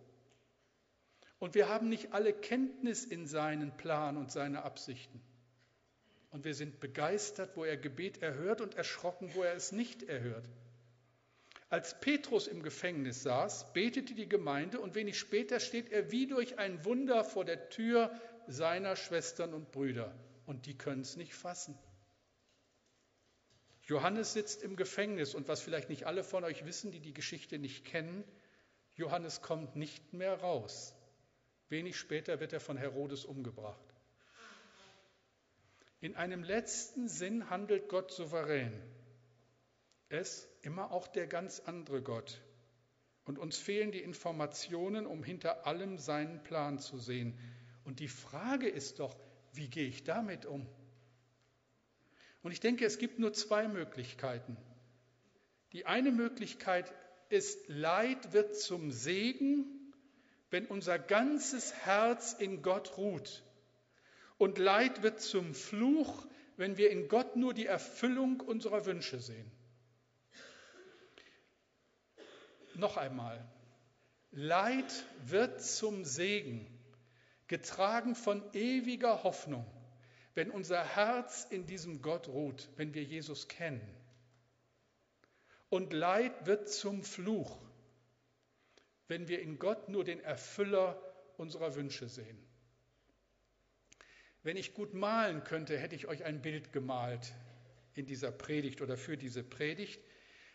Und 1.39 1.55
wir 1.55 1.69
haben 1.69 1.89
nicht 1.89 2.13
alle 2.13 2.35
Kenntnis 2.35 3.05
in 3.05 3.27
seinen 3.27 3.75
Plan 3.77 4.19
und 4.19 4.31
seine 4.31 4.63
Absichten. 4.63 5.23
Und 6.31 6.45
wir 6.45 6.55
sind 6.55 6.81
begeistert, 6.81 7.57
wo 7.57 7.65
er 7.65 7.77
Gebet 7.77 8.23
erhört 8.23 8.61
und 8.61 8.75
erschrocken, 8.75 9.35
wo 9.35 9.43
er 9.43 9.55
es 9.55 9.73
nicht 9.73 10.03
erhört. 10.03 10.49
Als 11.71 11.99
Petrus 12.01 12.47
im 12.47 12.63
Gefängnis 12.63 13.23
saß, 13.23 13.73
betete 13.73 14.15
die 14.15 14.29
Gemeinde 14.29 14.81
und 14.81 14.97
wenig 14.97 15.19
später 15.19 15.61
steht 15.61 15.91
er 15.91 16.11
wie 16.11 16.27
durch 16.27 16.59
ein 16.59 16.85
Wunder 16.85 17.25
vor 17.25 17.45
der 17.45 17.71
Tür 17.71 18.11
seiner 18.51 18.97
Schwestern 18.97 19.55
und 19.55 19.73
Brüder. 19.73 20.15
Und 20.47 20.67
die 20.67 20.77
können 20.77 21.03
es 21.03 21.17
nicht 21.17 21.35
fassen. 21.35 21.79
Johannes 23.85 24.33
sitzt 24.33 24.63
im 24.63 24.77
Gefängnis 24.77 25.35
und 25.35 25.49
was 25.49 25.61
vielleicht 25.63 25.89
nicht 25.89 26.07
alle 26.07 26.23
von 26.23 26.45
euch 26.45 26.65
wissen, 26.65 26.93
die 26.93 27.01
die 27.01 27.15
Geschichte 27.15 27.59
nicht 27.59 27.85
kennen, 27.85 28.25
Johannes 28.95 29.43
kommt 29.43 29.77
nicht 29.77 30.13
mehr 30.13 30.35
raus. 30.41 30.95
Wenig 31.69 31.97
später 31.97 32.41
wird 32.41 32.53
er 32.53 32.61
von 32.61 32.77
Herodes 32.77 33.25
umgebracht. 33.25 33.95
In 36.01 36.17
einem 36.17 36.43
letzten 36.43 37.09
Sinn 37.09 37.51
handelt 37.51 37.89
Gott 37.89 38.11
souverän. 38.11 38.73
Es 40.09 40.49
immer 40.63 40.91
auch 40.91 41.07
der 41.07 41.27
ganz 41.27 41.61
andere 41.61 42.03
Gott. 42.03 42.41
Und 43.25 43.39
uns 43.39 43.59
fehlen 43.59 43.93
die 43.93 44.03
Informationen, 44.03 45.07
um 45.07 45.23
hinter 45.23 45.67
allem 45.67 45.99
seinen 45.99 46.43
Plan 46.43 46.79
zu 46.79 46.99
sehen. 46.99 47.39
Und 47.90 47.98
die 47.98 48.07
Frage 48.07 48.68
ist 48.68 49.00
doch, 49.00 49.16
wie 49.53 49.66
gehe 49.66 49.88
ich 49.88 50.05
damit 50.05 50.46
um? 50.46 50.64
Und 52.40 52.53
ich 52.53 52.61
denke, 52.61 52.85
es 52.85 52.98
gibt 52.98 53.18
nur 53.18 53.33
zwei 53.33 53.66
Möglichkeiten. 53.66 54.57
Die 55.72 55.87
eine 55.87 56.12
Möglichkeit 56.12 56.94
ist, 57.31 57.59
Leid 57.66 58.33
wird 58.33 58.55
zum 58.55 58.92
Segen, 58.92 59.92
wenn 60.50 60.66
unser 60.66 61.00
ganzes 61.00 61.74
Herz 61.85 62.33
in 62.33 62.62
Gott 62.62 62.96
ruht. 62.96 63.42
Und 64.38 64.59
Leid 64.59 65.03
wird 65.03 65.20
zum 65.20 65.53
Fluch, 65.53 66.29
wenn 66.57 66.76
wir 66.76 66.90
in 66.92 67.09
Gott 67.09 67.35
nur 67.35 67.55
die 67.55 67.66
Erfüllung 67.66 68.38
unserer 68.38 68.87
Wünsche 68.87 69.18
sehen. 69.18 69.50
Noch 72.76 72.96
einmal, 72.96 73.44
Leid 74.31 75.05
wird 75.24 75.61
zum 75.61 76.05
Segen, 76.05 76.80
getragen 77.51 78.15
von 78.15 78.43
ewiger 78.55 79.23
Hoffnung 79.23 79.67
wenn 80.35 80.51
unser 80.51 80.83
Herz 80.97 81.47
in 81.51 81.67
diesem 81.67 82.03
Gott 82.03 82.29
ruht, 82.29 82.69
wenn 82.77 82.95
wir 82.95 83.03
Jesus 83.03 83.49
kennen. 83.49 83.81
Und 85.69 85.93
Leid 85.93 86.47
wird 86.47 86.69
zum 86.69 87.03
Fluch, 87.03 87.61
wenn 89.09 89.29
wir 89.29 89.41
in 89.41 89.59
Gott 89.59 89.89
nur 89.89 90.05
den 90.05 90.21
Erfüller 90.21 91.01
unserer 91.37 91.75
Wünsche 91.75 92.09
sehen. 92.09 92.39
Wenn 94.43 94.57
ich 94.57 94.75
gut 94.75 94.95
malen 94.95 95.45
könnte, 95.45 95.77
hätte 95.77 95.95
ich 95.95 96.07
euch 96.07 96.25
ein 96.25 96.41
Bild 96.41 96.73
gemalt 96.73 97.33
in 97.95 98.07
dieser 98.07 98.33
Predigt 98.33 98.81
oder 98.81 98.97
für 98.97 99.17
diese 99.17 99.43
Predigt. 99.43 100.03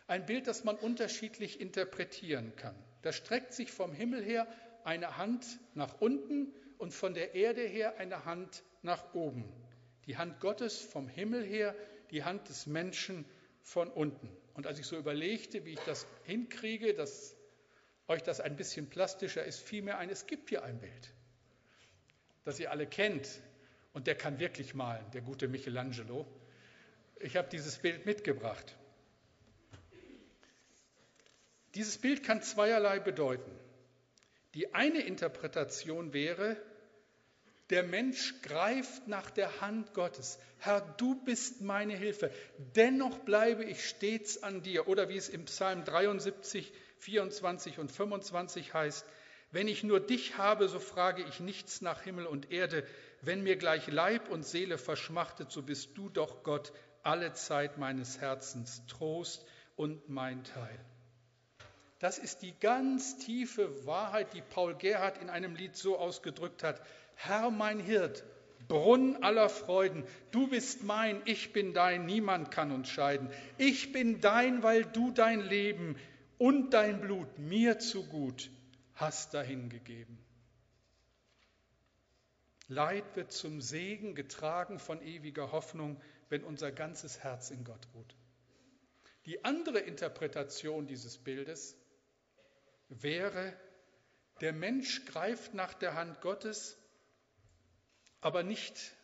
Ein 0.06 0.26
Bild, 0.26 0.46
das 0.46 0.64
man 0.64 0.76
unterschiedlich 0.76 1.60
interpretieren 1.60 2.56
kann. 2.56 2.74
Da 3.02 3.12
streckt 3.12 3.52
sich 3.52 3.70
vom 3.70 3.92
Himmel 3.92 4.24
her 4.24 4.48
eine 4.84 5.16
Hand 5.16 5.46
nach 5.74 6.00
unten 6.00 6.52
und 6.78 6.92
von 6.92 7.14
der 7.14 7.34
Erde 7.34 7.62
her 7.62 7.98
eine 7.98 8.24
Hand 8.24 8.62
nach 8.82 9.14
oben. 9.14 9.44
Die 10.06 10.16
Hand 10.16 10.40
Gottes 10.40 10.78
vom 10.78 11.08
Himmel 11.08 11.44
her, 11.44 11.74
die 12.10 12.24
Hand 12.24 12.48
des 12.48 12.66
Menschen 12.66 13.24
von 13.62 13.88
unten. 13.88 14.28
Und 14.54 14.66
als 14.66 14.78
ich 14.78 14.86
so 14.86 14.96
überlegte, 14.96 15.64
wie 15.64 15.72
ich 15.72 15.80
das 15.80 16.06
hinkriege, 16.24 16.94
dass 16.94 17.36
euch 18.08 18.22
das 18.22 18.40
ein 18.40 18.56
bisschen 18.56 18.88
plastischer 18.88 19.44
ist, 19.44 19.60
fiel 19.60 19.82
mir 19.82 19.98
ein, 19.98 20.08
es 20.10 20.26
gibt 20.26 20.48
hier 20.48 20.62
ein 20.62 20.78
Bild, 20.78 21.12
das 22.44 22.60
ihr 22.60 22.70
alle 22.70 22.86
kennt. 22.86 23.28
Und 23.92 24.06
der 24.06 24.14
kann 24.14 24.38
wirklich 24.38 24.74
malen, 24.74 25.10
der 25.12 25.22
gute 25.22 25.48
Michelangelo. 25.48 26.26
Ich 27.18 27.36
habe 27.36 27.48
dieses 27.48 27.78
Bild 27.78 28.04
mitgebracht. 28.04 28.76
Dieses 31.74 31.96
Bild 31.98 32.22
kann 32.22 32.42
zweierlei 32.42 33.00
bedeuten. 33.00 33.50
Die 34.56 34.72
eine 34.72 35.02
Interpretation 35.02 36.14
wäre, 36.14 36.56
der 37.68 37.82
Mensch 37.82 38.40
greift 38.40 39.06
nach 39.06 39.30
der 39.30 39.60
Hand 39.60 39.92
Gottes. 39.92 40.38
Herr, 40.60 40.80
du 40.80 41.22
bist 41.26 41.60
meine 41.60 41.94
Hilfe. 41.94 42.30
Dennoch 42.74 43.18
bleibe 43.18 43.64
ich 43.64 43.86
stets 43.86 44.42
an 44.42 44.62
dir. 44.62 44.88
Oder 44.88 45.10
wie 45.10 45.16
es 45.18 45.28
im 45.28 45.44
Psalm 45.44 45.84
73, 45.84 46.72
24 47.00 47.78
und 47.78 47.92
25 47.92 48.72
heißt, 48.72 49.04
wenn 49.52 49.68
ich 49.68 49.84
nur 49.84 50.00
dich 50.00 50.38
habe, 50.38 50.68
so 50.68 50.78
frage 50.78 51.22
ich 51.28 51.38
nichts 51.38 51.82
nach 51.82 52.00
Himmel 52.00 52.24
und 52.24 52.50
Erde. 52.50 52.86
Wenn 53.20 53.42
mir 53.42 53.56
gleich 53.56 53.86
Leib 53.88 54.30
und 54.30 54.46
Seele 54.46 54.78
verschmachtet, 54.78 55.52
so 55.52 55.62
bist 55.62 55.98
du 55.98 56.08
doch 56.08 56.42
Gott 56.44 56.72
alle 57.02 57.34
Zeit 57.34 57.76
meines 57.76 58.22
Herzens, 58.22 58.86
Trost 58.86 59.44
und 59.76 60.08
mein 60.08 60.44
Teil. 60.44 60.82
Das 61.98 62.18
ist 62.18 62.42
die 62.42 62.52
ganz 62.60 63.18
tiefe 63.18 63.86
Wahrheit, 63.86 64.34
die 64.34 64.42
Paul 64.42 64.74
Gerhard 64.74 65.18
in 65.18 65.30
einem 65.30 65.56
Lied 65.56 65.76
so 65.76 65.98
ausgedrückt 65.98 66.62
hat. 66.62 66.80
Herr 67.14 67.50
mein 67.50 67.80
Hirt, 67.80 68.24
Brunn 68.68 69.22
aller 69.22 69.48
Freuden, 69.48 70.04
du 70.30 70.48
bist 70.48 70.82
mein, 70.82 71.22
ich 71.24 71.52
bin 71.52 71.72
dein, 71.72 72.04
niemand 72.04 72.50
kann 72.50 72.70
uns 72.70 72.90
scheiden. 72.90 73.30
Ich 73.56 73.92
bin 73.92 74.20
dein, 74.20 74.62
weil 74.62 74.84
du 74.84 75.10
dein 75.10 75.40
Leben 75.40 75.96
und 76.38 76.74
dein 76.74 77.00
Blut 77.00 77.38
mir 77.38 77.78
zu 77.78 78.04
gut 78.04 78.50
hast 78.94 79.32
dahingegeben. 79.34 80.18
Leid 82.68 83.04
wird 83.14 83.32
zum 83.32 83.60
Segen 83.60 84.14
getragen 84.14 84.78
von 84.78 85.00
ewiger 85.00 85.52
Hoffnung, 85.52 86.00
wenn 86.28 86.42
unser 86.42 86.72
ganzes 86.72 87.20
Herz 87.20 87.50
in 87.50 87.62
Gott 87.62 87.86
ruht. 87.94 88.16
Die 89.24 89.44
andere 89.44 89.78
Interpretation 89.78 90.86
dieses 90.86 91.18
Bildes 91.18 91.76
wäre, 92.88 93.58
der 94.40 94.52
Mensch 94.52 95.04
greift 95.06 95.54
nach 95.54 95.74
der 95.74 95.94
Hand 95.94 96.20
Gottes 96.20 96.78
aber 98.26 98.42
nicht, 98.42 98.96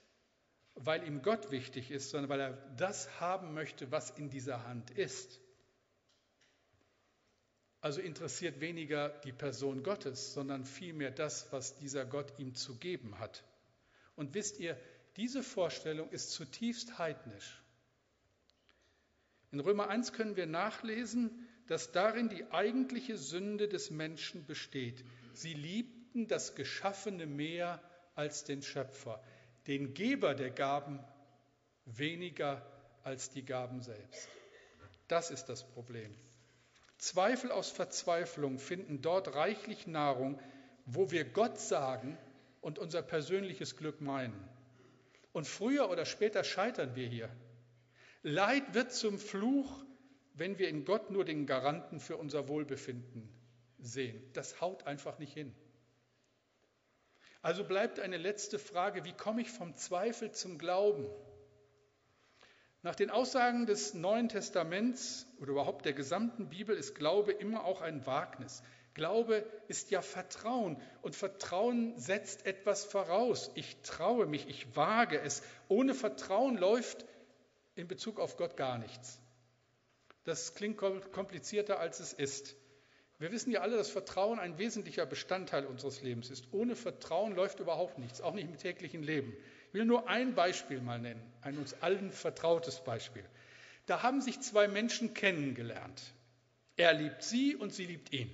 weil 0.75 1.07
ihm 1.07 1.23
Gott 1.23 1.53
wichtig 1.53 1.93
ist, 1.93 2.11
sondern 2.11 2.29
weil 2.29 2.41
er 2.41 2.53
das 2.77 3.21
haben 3.21 3.55
möchte, 3.55 3.93
was 3.93 4.11
in 4.11 4.31
dieser 4.31 4.67
Hand 4.67 4.91
ist. 4.91 5.41
Also 7.81 8.01
interessiert 8.01 8.61
weniger 8.61 9.11
die 9.21 9.33
Person 9.33 9.85
Gottes, 9.85 10.33
sondern 10.33 10.65
vielmehr 10.65 11.13
das, 11.13 11.53
was 11.53 11.77
dieser 11.77 12.05
Gott 12.05 12.39
ihm 12.39 12.55
zu 12.55 12.79
geben 12.79 13.21
hat. 13.21 13.45
Und 14.17 14.35
wisst 14.35 14.59
ihr, 14.59 14.77
diese 15.17 15.43
Vorstellung 15.43 16.11
ist 16.11 16.33
zutiefst 16.33 16.99
heidnisch. 16.99 17.63
In 19.51 19.61
Römer 19.61 19.89
1 19.89 20.13
können 20.13 20.35
wir 20.37 20.47
nachlesen, 20.47 21.49
dass 21.67 21.93
darin 21.93 22.29
die 22.29 22.51
eigentliche 22.51 23.17
Sünde 23.17 23.69
des 23.69 23.91
Menschen 23.91 24.47
besteht. 24.47 25.05
Sie 25.33 25.55
liebten 25.55 26.29
das 26.29 26.55
Geschaffene 26.55 27.27
mehr 27.27 27.83
als 28.15 28.45
den 28.45 28.63
Schöpfer, 28.63 29.23
den 29.67 29.95
Geber 29.95 30.35
der 30.35 30.51
Gaben 30.51 31.01
weniger 31.85 32.65
als 33.03 33.31
die 33.31 33.45
Gaben 33.45 33.81
selbst. 33.81 34.29
Das 35.09 35.31
ist 35.31 35.47
das 35.47 35.65
Problem. 35.65 36.15
Zweifel 36.99 37.51
aus 37.51 37.71
Verzweiflung 37.71 38.59
finden 38.59 39.03
dort 39.03 39.35
reichlich 39.35 39.87
Nahrung, 39.87 40.41
wo 40.87 41.11
wir 41.11 41.25
Gott 41.25 41.59
sagen 41.59 42.17
und 42.61 42.79
unser 42.79 43.03
persönliches 43.03 43.77
Glück 43.77 44.01
meinen. 44.01 44.49
Und 45.33 45.47
früher 45.47 45.91
oder 45.91 46.05
später 46.05 46.45
scheitern 46.45 46.95
wir 46.95 47.09
hier. 47.09 47.29
Leid 48.23 48.75
wird 48.75 48.93
zum 48.93 49.19
Fluch, 49.19 49.85
wenn 50.35 50.59
wir 50.59 50.69
in 50.69 50.85
Gott 50.85 51.11
nur 51.11 51.25
den 51.25 51.47
Garanten 51.47 52.01
für 52.01 52.17
unser 52.17 52.49
Wohlbefinden 52.49 53.29
sehen. 53.79 54.23
Das 54.33 54.61
haut 54.61 54.87
einfach 54.87 55.19
nicht 55.19 55.33
hin. 55.33 55.55
Also 57.43 57.65
bleibt 57.65 57.99
eine 57.99 58.19
letzte 58.19 58.59
Frage, 58.59 59.05
wie 59.05 59.13
komme 59.13 59.43
ich 59.43 59.51
vom 59.51 59.75
Zweifel 59.75 60.31
zum 60.31 60.59
Glauben? 60.59 61.07
Nach 62.83 62.95
den 62.95 63.11
Aussagen 63.11 63.67
des 63.67 63.95
Neuen 63.95 64.29
Testaments 64.29 65.27
oder 65.41 65.53
überhaupt 65.53 65.85
der 65.85 65.93
gesamten 65.93 66.49
Bibel 66.49 66.77
ist 66.77 66.95
Glaube 66.95 67.33
immer 67.33 67.65
auch 67.65 67.81
ein 67.81 68.07
Wagnis. 68.07 68.63
Glaube 68.95 69.47
ist 69.69 69.91
ja 69.91 70.03
Vertrauen 70.03 70.81
und 71.01 71.17
Vertrauen 71.17 71.97
setzt 71.97 72.45
etwas 72.45 72.85
voraus. 72.85 73.51
Ich 73.55 73.81
traue 73.83 74.27
mich, 74.27 74.49
ich 74.49 74.77
wage 74.77 75.21
es. 75.21 75.43
Ohne 75.69 75.95
Vertrauen 75.95 76.59
läuft 76.59 77.07
in 77.75 77.89
Bezug 77.89 78.21
auf 78.21 78.37
Gott 78.37 78.57
gar 78.57 78.79
nichts. 78.79 79.22
Das 80.25 80.55
klingt 80.55 80.79
komplizierter, 80.79 81.81
als 81.81 82.01
es 82.01 82.13
ist. 82.13 82.57
Wir 83.19 83.31
wissen 83.31 83.53
ja 83.53 83.61
alle, 83.61 83.77
dass 83.77 83.91
Vertrauen 83.91 84.39
ein 84.39 84.59
wesentlicher 84.59 85.07
Bestandteil 85.07 85.67
unseres 85.67 86.03
Lebens 86.03 86.31
ist. 86.31 86.49
Ohne 86.53 86.75
Vertrauen 86.75 87.35
läuft 87.35 87.61
überhaupt 87.61 87.99
nichts, 87.99 88.21
auch 88.21 88.35
nicht 88.35 88.49
im 88.49 88.57
täglichen 88.57 89.03
Leben. 89.03 89.33
Ich 89.69 89.75
will 89.75 89.85
nur 89.85 90.09
ein 90.09 90.35
Beispiel 90.35 90.81
mal 90.81 90.99
nennen, 90.99 91.23
ein 91.41 91.57
uns 91.57 91.75
allen 91.83 92.11
vertrautes 92.11 92.81
Beispiel. 92.81 93.25
Da 93.87 94.03
haben 94.03 94.21
sich 94.21 94.41
zwei 94.41 94.69
Menschen 94.69 95.15
kennengelernt. 95.15 96.03
Er 96.77 96.93
liebt 96.95 97.23
sie 97.23 97.55
und 97.55 97.73
sie 97.73 97.87
liebt 97.87 98.13
ihn. 98.13 98.31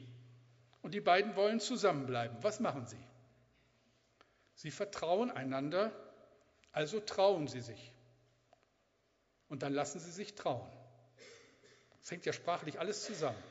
Und 0.82 0.94
die 0.94 1.00
beiden 1.00 1.36
wollen 1.36 1.60
zusammenbleiben. 1.60 2.36
Was 2.42 2.60
machen 2.60 2.86
sie? 2.86 2.96
Sie 4.54 4.70
vertrauen 4.70 5.30
einander, 5.30 5.92
also 6.72 7.00
trauen 7.00 7.46
sie 7.46 7.60
sich. 7.60 7.92
Und 9.48 9.62
dann 9.62 9.72
lassen 9.72 10.00
sie 10.00 10.10
sich 10.10 10.34
trauen. 10.34 10.68
Das 12.00 12.10
hängt 12.10 12.26
ja 12.26 12.32
sprachlich 12.32 12.80
alles 12.80 13.04
zusammen. 13.04 13.42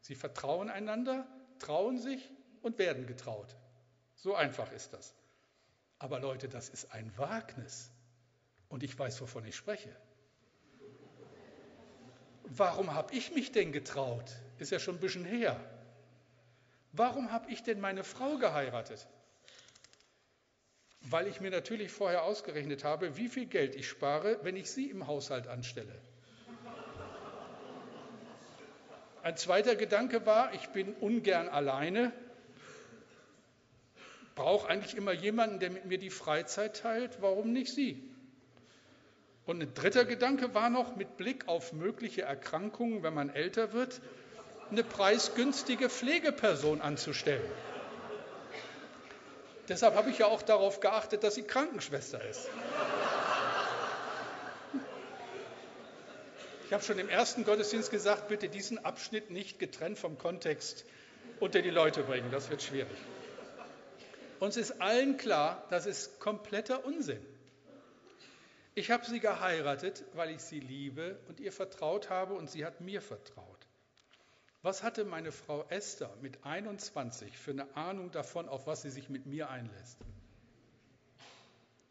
Sie 0.00 0.14
vertrauen 0.14 0.68
einander, 0.70 1.26
trauen 1.58 1.98
sich 1.98 2.30
und 2.62 2.78
werden 2.78 3.06
getraut. 3.06 3.56
So 4.16 4.34
einfach 4.34 4.70
ist 4.72 4.92
das. 4.92 5.14
Aber 5.98 6.18
Leute, 6.18 6.48
das 6.48 6.68
ist 6.68 6.92
ein 6.92 7.16
Wagnis. 7.16 7.90
Und 8.68 8.82
ich 8.82 8.98
weiß, 8.98 9.20
wovon 9.20 9.44
ich 9.44 9.54
spreche. 9.54 9.94
Warum 12.44 12.92
habe 12.92 13.14
ich 13.14 13.32
mich 13.32 13.52
denn 13.52 13.72
getraut? 13.72 14.32
Ist 14.58 14.72
ja 14.72 14.78
schon 14.78 14.96
ein 14.96 15.00
bisschen 15.00 15.24
her. 15.24 15.58
Warum 16.92 17.32
habe 17.32 17.50
ich 17.50 17.62
denn 17.62 17.80
meine 17.80 18.04
Frau 18.04 18.36
geheiratet? 18.36 19.06
Weil 21.02 21.26
ich 21.26 21.40
mir 21.40 21.50
natürlich 21.50 21.90
vorher 21.90 22.24
ausgerechnet 22.24 22.84
habe, 22.84 23.16
wie 23.16 23.28
viel 23.28 23.46
Geld 23.46 23.74
ich 23.74 23.88
spare, 23.88 24.38
wenn 24.42 24.56
ich 24.56 24.70
sie 24.70 24.90
im 24.90 25.06
Haushalt 25.06 25.46
anstelle. 25.46 26.00
Ein 29.22 29.36
zweiter 29.36 29.76
Gedanke 29.76 30.26
war, 30.26 30.52
ich 30.54 30.68
bin 30.68 30.94
ungern 30.94 31.48
alleine 31.48 32.12
brauche 34.34 34.68
eigentlich 34.68 34.96
immer 34.96 35.12
jemanden, 35.12 35.58
der 35.58 35.70
mit 35.70 35.84
mir 35.84 35.98
die 35.98 36.10
Freizeit 36.10 36.76
teilt. 36.76 37.18
Warum 37.20 37.52
nicht 37.52 37.72
Sie? 37.72 38.02
Und 39.44 39.60
ein 39.60 39.74
dritter 39.74 40.04
Gedanke 40.04 40.54
war 40.54 40.70
noch, 40.70 40.96
mit 40.96 41.16
Blick 41.16 41.48
auf 41.48 41.72
mögliche 41.72 42.22
Erkrankungen, 42.22 43.02
wenn 43.02 43.14
man 43.14 43.28
älter 43.28 43.72
wird, 43.72 44.00
eine 44.70 44.84
preisgünstige 44.84 45.90
Pflegeperson 45.90 46.80
anzustellen. 46.80 47.50
Deshalb 49.68 49.94
habe 49.96 50.10
ich 50.10 50.18
ja 50.18 50.26
auch 50.26 50.42
darauf 50.42 50.80
geachtet, 50.80 51.24
dass 51.24 51.34
sie 51.34 51.42
Krankenschwester 51.42 52.24
ist. 52.24 52.48
Ich 56.72 56.74
habe 56.74 56.84
schon 56.84 56.98
im 56.98 57.10
ersten 57.10 57.44
Gottesdienst 57.44 57.90
gesagt, 57.90 58.28
bitte 58.28 58.48
diesen 58.48 58.82
Abschnitt 58.82 59.30
nicht 59.30 59.58
getrennt 59.58 59.98
vom 59.98 60.16
Kontext 60.16 60.86
unter 61.38 61.60
die 61.60 61.68
Leute 61.68 62.02
bringen. 62.02 62.30
Das 62.30 62.48
wird 62.48 62.62
schwierig. 62.62 62.96
Uns 64.40 64.56
ist 64.56 64.80
allen 64.80 65.18
klar, 65.18 65.66
das 65.68 65.84
ist 65.84 66.18
kompletter 66.18 66.86
Unsinn. 66.86 67.20
Ich 68.74 68.90
habe 68.90 69.04
sie 69.04 69.20
geheiratet, 69.20 70.02
weil 70.14 70.30
ich 70.30 70.40
sie 70.40 70.60
liebe 70.60 71.18
und 71.28 71.40
ihr 71.40 71.52
vertraut 71.52 72.08
habe 72.08 72.32
und 72.32 72.50
sie 72.50 72.64
hat 72.64 72.80
mir 72.80 73.02
vertraut. 73.02 73.66
Was 74.62 74.82
hatte 74.82 75.04
meine 75.04 75.30
Frau 75.30 75.66
Esther 75.68 76.08
mit 76.22 76.42
21 76.46 77.36
für 77.36 77.50
eine 77.50 77.76
Ahnung 77.76 78.12
davon, 78.12 78.48
auf 78.48 78.66
was 78.66 78.80
sie 78.80 78.90
sich 78.90 79.10
mit 79.10 79.26
mir 79.26 79.50
einlässt? 79.50 79.98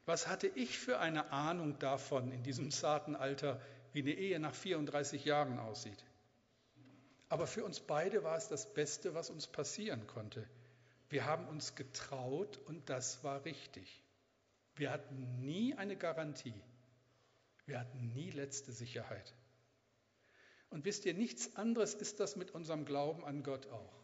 Was 0.08 0.28
hatte 0.28 0.48
ich 0.48 0.80
für 0.80 0.98
eine 0.98 1.32
Ahnung 1.32 1.78
davon 1.78 2.32
in 2.32 2.41
diesem 2.41 2.72
zarten 2.72 3.15
Alter, 3.15 3.62
wie 3.93 4.01
eine 4.01 4.13
Ehe 4.13 4.39
nach 4.39 4.56
34 4.56 5.25
Jahren 5.25 5.60
aussieht? 5.60 6.04
Aber 7.30 7.47
für 7.47 7.63
uns 7.63 7.80
beide 7.80 8.23
war 8.23 8.38
es 8.38 8.47
das 8.47 8.73
Beste, 8.73 9.13
was 9.13 9.30
uns 9.30 9.47
passieren 9.47 10.06
konnte. 10.08 10.45
Wir 11.10 11.25
haben 11.25 11.47
uns 11.47 11.75
getraut 11.75 12.60
und 12.65 12.89
das 12.89 13.23
war 13.23 13.45
richtig. 13.45 14.04
Wir 14.75 14.91
hatten 14.91 15.41
nie 15.41 15.75
eine 15.75 15.95
Garantie. 15.95 16.54
Wir 17.65 17.80
hatten 17.80 18.13
nie 18.13 18.32
letzte 18.32 18.71
Sicherheit. 18.71 19.34
Und 20.69 20.86
wisst 20.86 21.06
ihr, 21.06 21.13
nichts 21.13 21.56
anderes 21.56 21.93
ist 21.93 22.19
das 22.19 22.36
mit 22.36 22.51
unserem 22.51 22.86
Glauben 22.86 23.25
an 23.25 23.43
Gott 23.43 23.67
auch. 23.67 24.01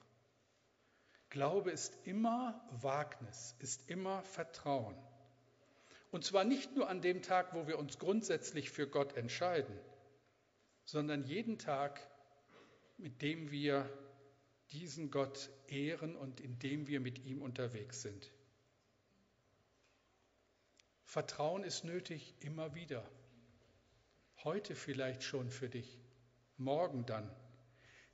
Glaube 1.30 1.72
ist 1.72 1.98
immer 2.06 2.62
Wagnis, 2.82 3.56
ist 3.60 3.90
immer 3.90 4.24
Vertrauen. 4.24 4.96
Und 6.18 6.24
zwar 6.24 6.46
nicht 6.46 6.76
nur 6.76 6.90
an 6.90 7.00
dem 7.00 7.22
Tag, 7.22 7.54
wo 7.54 7.68
wir 7.68 7.78
uns 7.78 8.00
grundsätzlich 8.00 8.72
für 8.72 8.88
Gott 8.88 9.16
entscheiden, 9.16 9.80
sondern 10.84 11.24
jeden 11.24 11.60
Tag, 11.60 12.02
mit 12.98 13.22
dem 13.22 13.52
wir 13.52 13.88
diesen 14.72 15.12
Gott 15.12 15.52
ehren 15.68 16.16
und 16.16 16.40
indem 16.40 16.88
wir 16.88 17.02
mit 17.02 17.20
ihm 17.20 17.44
unterwegs 17.44 18.02
sind. 18.02 18.32
Vertrauen 21.04 21.64
ist 21.64 21.84
nötig 21.84 22.34
immer 22.40 22.74
wieder. 22.74 23.08
Heute 24.44 24.74
vielleicht 24.74 25.22
schon 25.22 25.52
für 25.52 25.70
dich, 25.70 26.00
morgen 26.58 27.06
dann. 27.06 27.30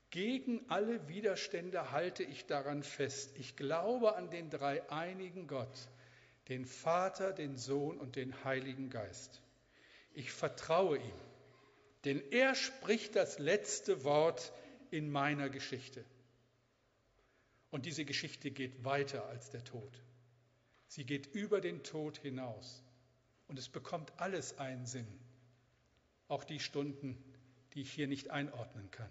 Gegen 0.09 0.69
alle 0.69 1.07
Widerstände 1.07 1.91
halte 1.91 2.23
ich 2.23 2.47
daran 2.47 2.83
fest. 2.83 3.31
Ich 3.37 3.55
glaube 3.55 4.17
an 4.17 4.29
den 4.29 4.49
dreieinigen 4.49 5.47
Gott, 5.47 5.87
den 6.49 6.65
Vater, 6.65 7.32
den 7.32 7.58
Sohn 7.58 7.97
und 7.97 8.15
den 8.15 8.43
Heiligen 8.43 8.89
Geist. 8.89 9.41
Ich 10.13 10.32
vertraue 10.32 10.97
ihm, 10.97 11.21
denn 12.06 12.21
er 12.32 12.56
spricht 12.56 13.15
das 13.15 13.39
letzte 13.39 14.03
Wort 14.03 14.51
in 14.91 15.10
meiner 15.10 15.49
Geschichte. 15.49 16.03
Und 17.71 17.86
diese 17.86 18.06
Geschichte 18.06 18.51
geht 18.51 18.84
weiter 18.84 19.25
als 19.27 19.49
der 19.49 19.63
Tod. 19.63 20.03
Sie 20.88 21.06
geht 21.06 21.25
über 21.34 21.60
den 21.60 21.84
Tod 21.84 22.17
hinaus. 22.17 22.84
Und 23.47 23.58
es 23.58 23.67
bekommt 23.67 24.13
alles 24.17 24.60
einen 24.60 24.86
Sinn. 24.86 25.08
Auch 26.27 26.43
die 26.43 26.60
Stunden, 26.60 27.17
die 27.74 27.82
ich 27.82 27.91
hier 27.91 28.07
nicht 28.07 28.30
einordnen 28.30 28.91
kann. 28.91 29.09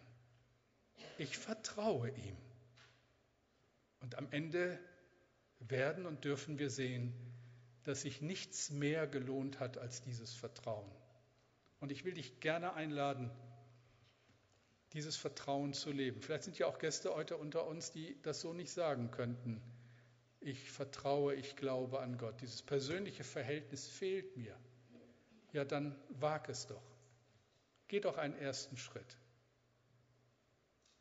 Ich 1.18 1.36
vertraue 1.38 2.10
ihm. 2.10 2.36
Und 4.00 4.16
am 4.16 4.28
Ende 4.30 4.78
werden 5.58 6.06
und 6.06 6.24
dürfen 6.24 6.58
wir 6.58 6.70
sehen, 6.70 7.12
dass 7.84 8.02
sich 8.02 8.20
nichts 8.20 8.70
mehr 8.70 9.06
gelohnt 9.06 9.60
hat 9.60 9.78
als 9.78 10.02
dieses 10.02 10.32
Vertrauen. 10.34 10.90
Und 11.80 11.90
ich 11.90 12.04
will 12.04 12.14
dich 12.14 12.40
gerne 12.40 12.74
einladen, 12.74 13.30
dieses 14.92 15.16
Vertrauen 15.16 15.72
zu 15.72 15.90
leben. 15.90 16.20
Vielleicht 16.20 16.44
sind 16.44 16.58
ja 16.58 16.66
auch 16.66 16.78
Gäste 16.78 17.14
heute 17.14 17.36
unter 17.36 17.66
uns, 17.66 17.90
die 17.90 18.20
das 18.22 18.40
so 18.40 18.52
nicht 18.52 18.70
sagen 18.70 19.10
könnten. 19.10 19.60
Ich 20.40 20.70
vertraue, 20.70 21.34
ich 21.34 21.56
glaube 21.56 22.00
an 22.00 22.18
Gott. 22.18 22.40
Dieses 22.40 22.62
persönliche 22.62 23.24
Verhältnis 23.24 23.86
fehlt 23.88 24.36
mir. 24.36 24.56
Ja, 25.52 25.64
dann 25.64 25.96
wag 26.08 26.48
es 26.48 26.66
doch. 26.66 26.82
Geh 27.88 28.00
doch 28.00 28.16
einen 28.16 28.34
ersten 28.34 28.76
Schritt. 28.76 29.16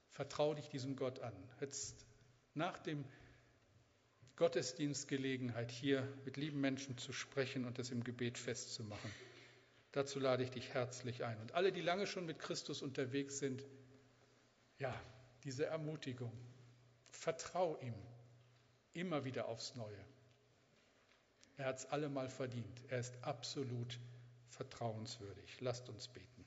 Vertrau 0.09 0.53
dich 0.53 0.69
diesem 0.69 0.95
Gott 0.95 1.19
an. 1.19 1.34
Jetzt 1.59 2.05
nach 2.53 2.77
dem 2.79 3.05
Gottesdienst 4.36 5.07
Gelegenheit, 5.07 5.71
hier 5.71 6.07
mit 6.25 6.38
lieben 6.38 6.61
Menschen 6.61 6.97
zu 6.97 7.13
sprechen 7.13 7.65
und 7.65 7.79
es 7.79 7.91
im 7.91 8.03
Gebet 8.03 8.38
festzumachen. 8.38 9.11
Dazu 9.91 10.19
lade 10.19 10.43
ich 10.43 10.51
dich 10.51 10.73
herzlich 10.73 11.23
ein. 11.25 11.38
Und 11.39 11.53
alle, 11.53 11.71
die 11.71 11.82
lange 11.82 12.07
schon 12.07 12.25
mit 12.25 12.39
Christus 12.39 12.82
unterwegs 12.82 13.39
sind, 13.39 13.63
ja, 14.79 14.93
diese 15.43 15.65
Ermutigung. 15.65 16.32
Vertrau 17.09 17.77
ihm 17.82 17.93
immer 18.93 19.25
wieder 19.25 19.47
aufs 19.47 19.75
Neue. 19.75 20.05
Er 21.57 21.65
hat 21.65 21.79
es 21.79 21.86
allemal 21.88 22.29
verdient. 22.29 22.84
Er 22.89 22.99
ist 22.99 23.13
absolut 23.23 23.99
vertrauenswürdig. 24.47 25.61
Lasst 25.61 25.89
uns 25.89 26.07
beten. 26.07 26.45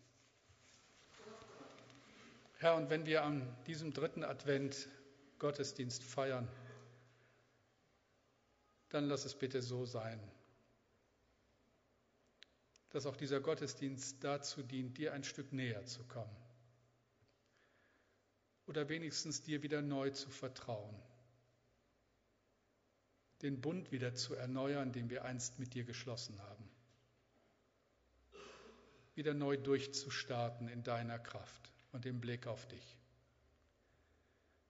Herr, 2.59 2.77
und 2.77 2.89
wenn 2.91 3.05
wir 3.07 3.23
an 3.23 3.47
diesem 3.67 3.93
dritten 3.93 4.25
Advent 4.25 4.89
Gottesdienst 5.39 6.03
feiern, 6.03 6.49
dann 8.95 9.09
lass 9.09 9.25
es 9.25 9.35
bitte 9.35 9.61
so 9.61 9.85
sein, 9.85 10.21
dass 12.91 13.07
auch 13.07 13.17
dieser 13.17 13.41
Gottesdienst 13.41 14.23
dazu 14.23 14.63
dient, 14.63 14.97
dir 14.99 15.13
ein 15.13 15.25
Stück 15.25 15.53
näher 15.53 15.85
zu 15.85 16.05
kommen. 16.05 16.37
Oder 18.67 18.89
wenigstens 18.89 19.43
dir 19.43 19.65
wieder 19.65 19.83
neu 19.83 20.11
zu 20.11 20.31
vertrauen. 20.31 20.95
Den 23.43 23.61
Bund 23.61 23.91
wieder 23.91 24.15
zu 24.15 24.35
erneuern, 24.35 24.93
den 24.93 25.11
wir 25.11 25.25
einst 25.25 25.59
mit 25.59 25.75
dir 25.75 25.83
geschlossen 25.83 26.41
haben. 26.41 26.71
Wieder 29.17 29.35
neu 29.35 29.57
durchzustarten 29.57 30.69
in 30.69 30.85
deiner 30.85 31.19
Kraft 31.19 31.73
und 31.91 32.07
im 32.07 32.21
Blick 32.21 32.47
auf 32.47 32.65
dich. 32.69 32.97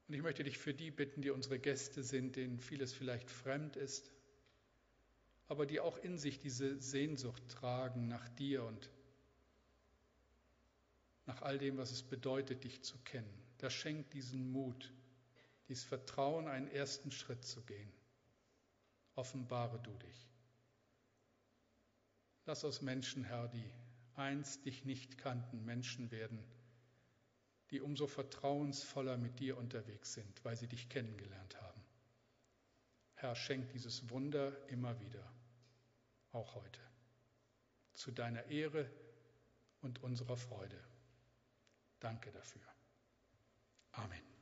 Und 0.09 0.14
ich 0.14 0.22
möchte 0.22 0.45
dich 0.45 0.57
für 0.57 0.72
die 0.72 0.91
bitten, 0.91 1.20
die 1.20 1.31
unsere 1.31 1.59
Gäste 1.59 2.03
sind, 2.03 2.37
denen 2.37 2.59
vieles 2.59 2.95
vielleicht 2.95 3.31
fremd 3.31 3.77
ist, 3.77 4.13
aber 5.49 5.66
die 5.66 5.80
auch 5.80 5.99
in 5.99 6.18
sich 6.18 6.38
diese 6.38 6.80
Sehnsucht 6.80 7.42
tragen 7.49 8.09
nach 8.09 8.28
dir 8.30 8.64
und 8.64 8.90
nach 11.26 11.42
all 11.42 11.59
dem, 11.59 11.76
was 11.76 11.90
es 11.90 12.03
bedeutet, 12.03 12.64
dich 12.64 12.82
zu 12.82 12.99
kennen. 12.99 13.42
Das 13.59 13.72
schenkt 13.72 14.12
diesen 14.12 14.51
Mut, 14.51 14.92
dieses 15.68 15.84
Vertrauen, 15.84 16.49
einen 16.49 16.68
ersten 16.68 17.11
Schritt 17.11 17.45
zu 17.45 17.62
gehen. 17.62 17.92
Offenbare 19.14 19.80
du 19.80 19.92
dich. 19.92 20.28
Lass 22.47 22.64
aus 22.64 22.82
Menschen, 22.82 23.24
Herr, 23.24 23.49
die 23.49 23.70
einst 24.16 24.66
dich 24.66 24.84
nicht 24.84 25.18
kannten, 25.18 25.64
Menschen 25.64 26.11
werden, 26.11 26.45
die 27.70 27.80
umso 27.80 28.07
vertrauensvoller 28.07 29.16
mit 29.16 29.40
dir 29.40 29.57
unterwegs 29.57 30.12
sind, 30.12 30.45
weil 30.45 30.57
sie 30.57 30.68
dich 30.68 30.88
kennengelernt 30.88 31.61
haben. 31.61 31.82
Herr, 33.14 33.34
schenk 33.34 33.70
dieses 33.70 34.11
Wunder 34.11 34.53
immer 34.68 35.01
wieder, 35.01 35.34
auch 36.35 36.55
heute, 36.55 36.80
zu 37.95 38.11
deiner 38.11 38.45
Ehre 38.47 38.91
und 39.80 40.03
unserer 40.03 40.37
Freude. 40.37 40.82
Danke 42.01 42.32
dafür. 42.32 42.62
Amen. 43.93 44.34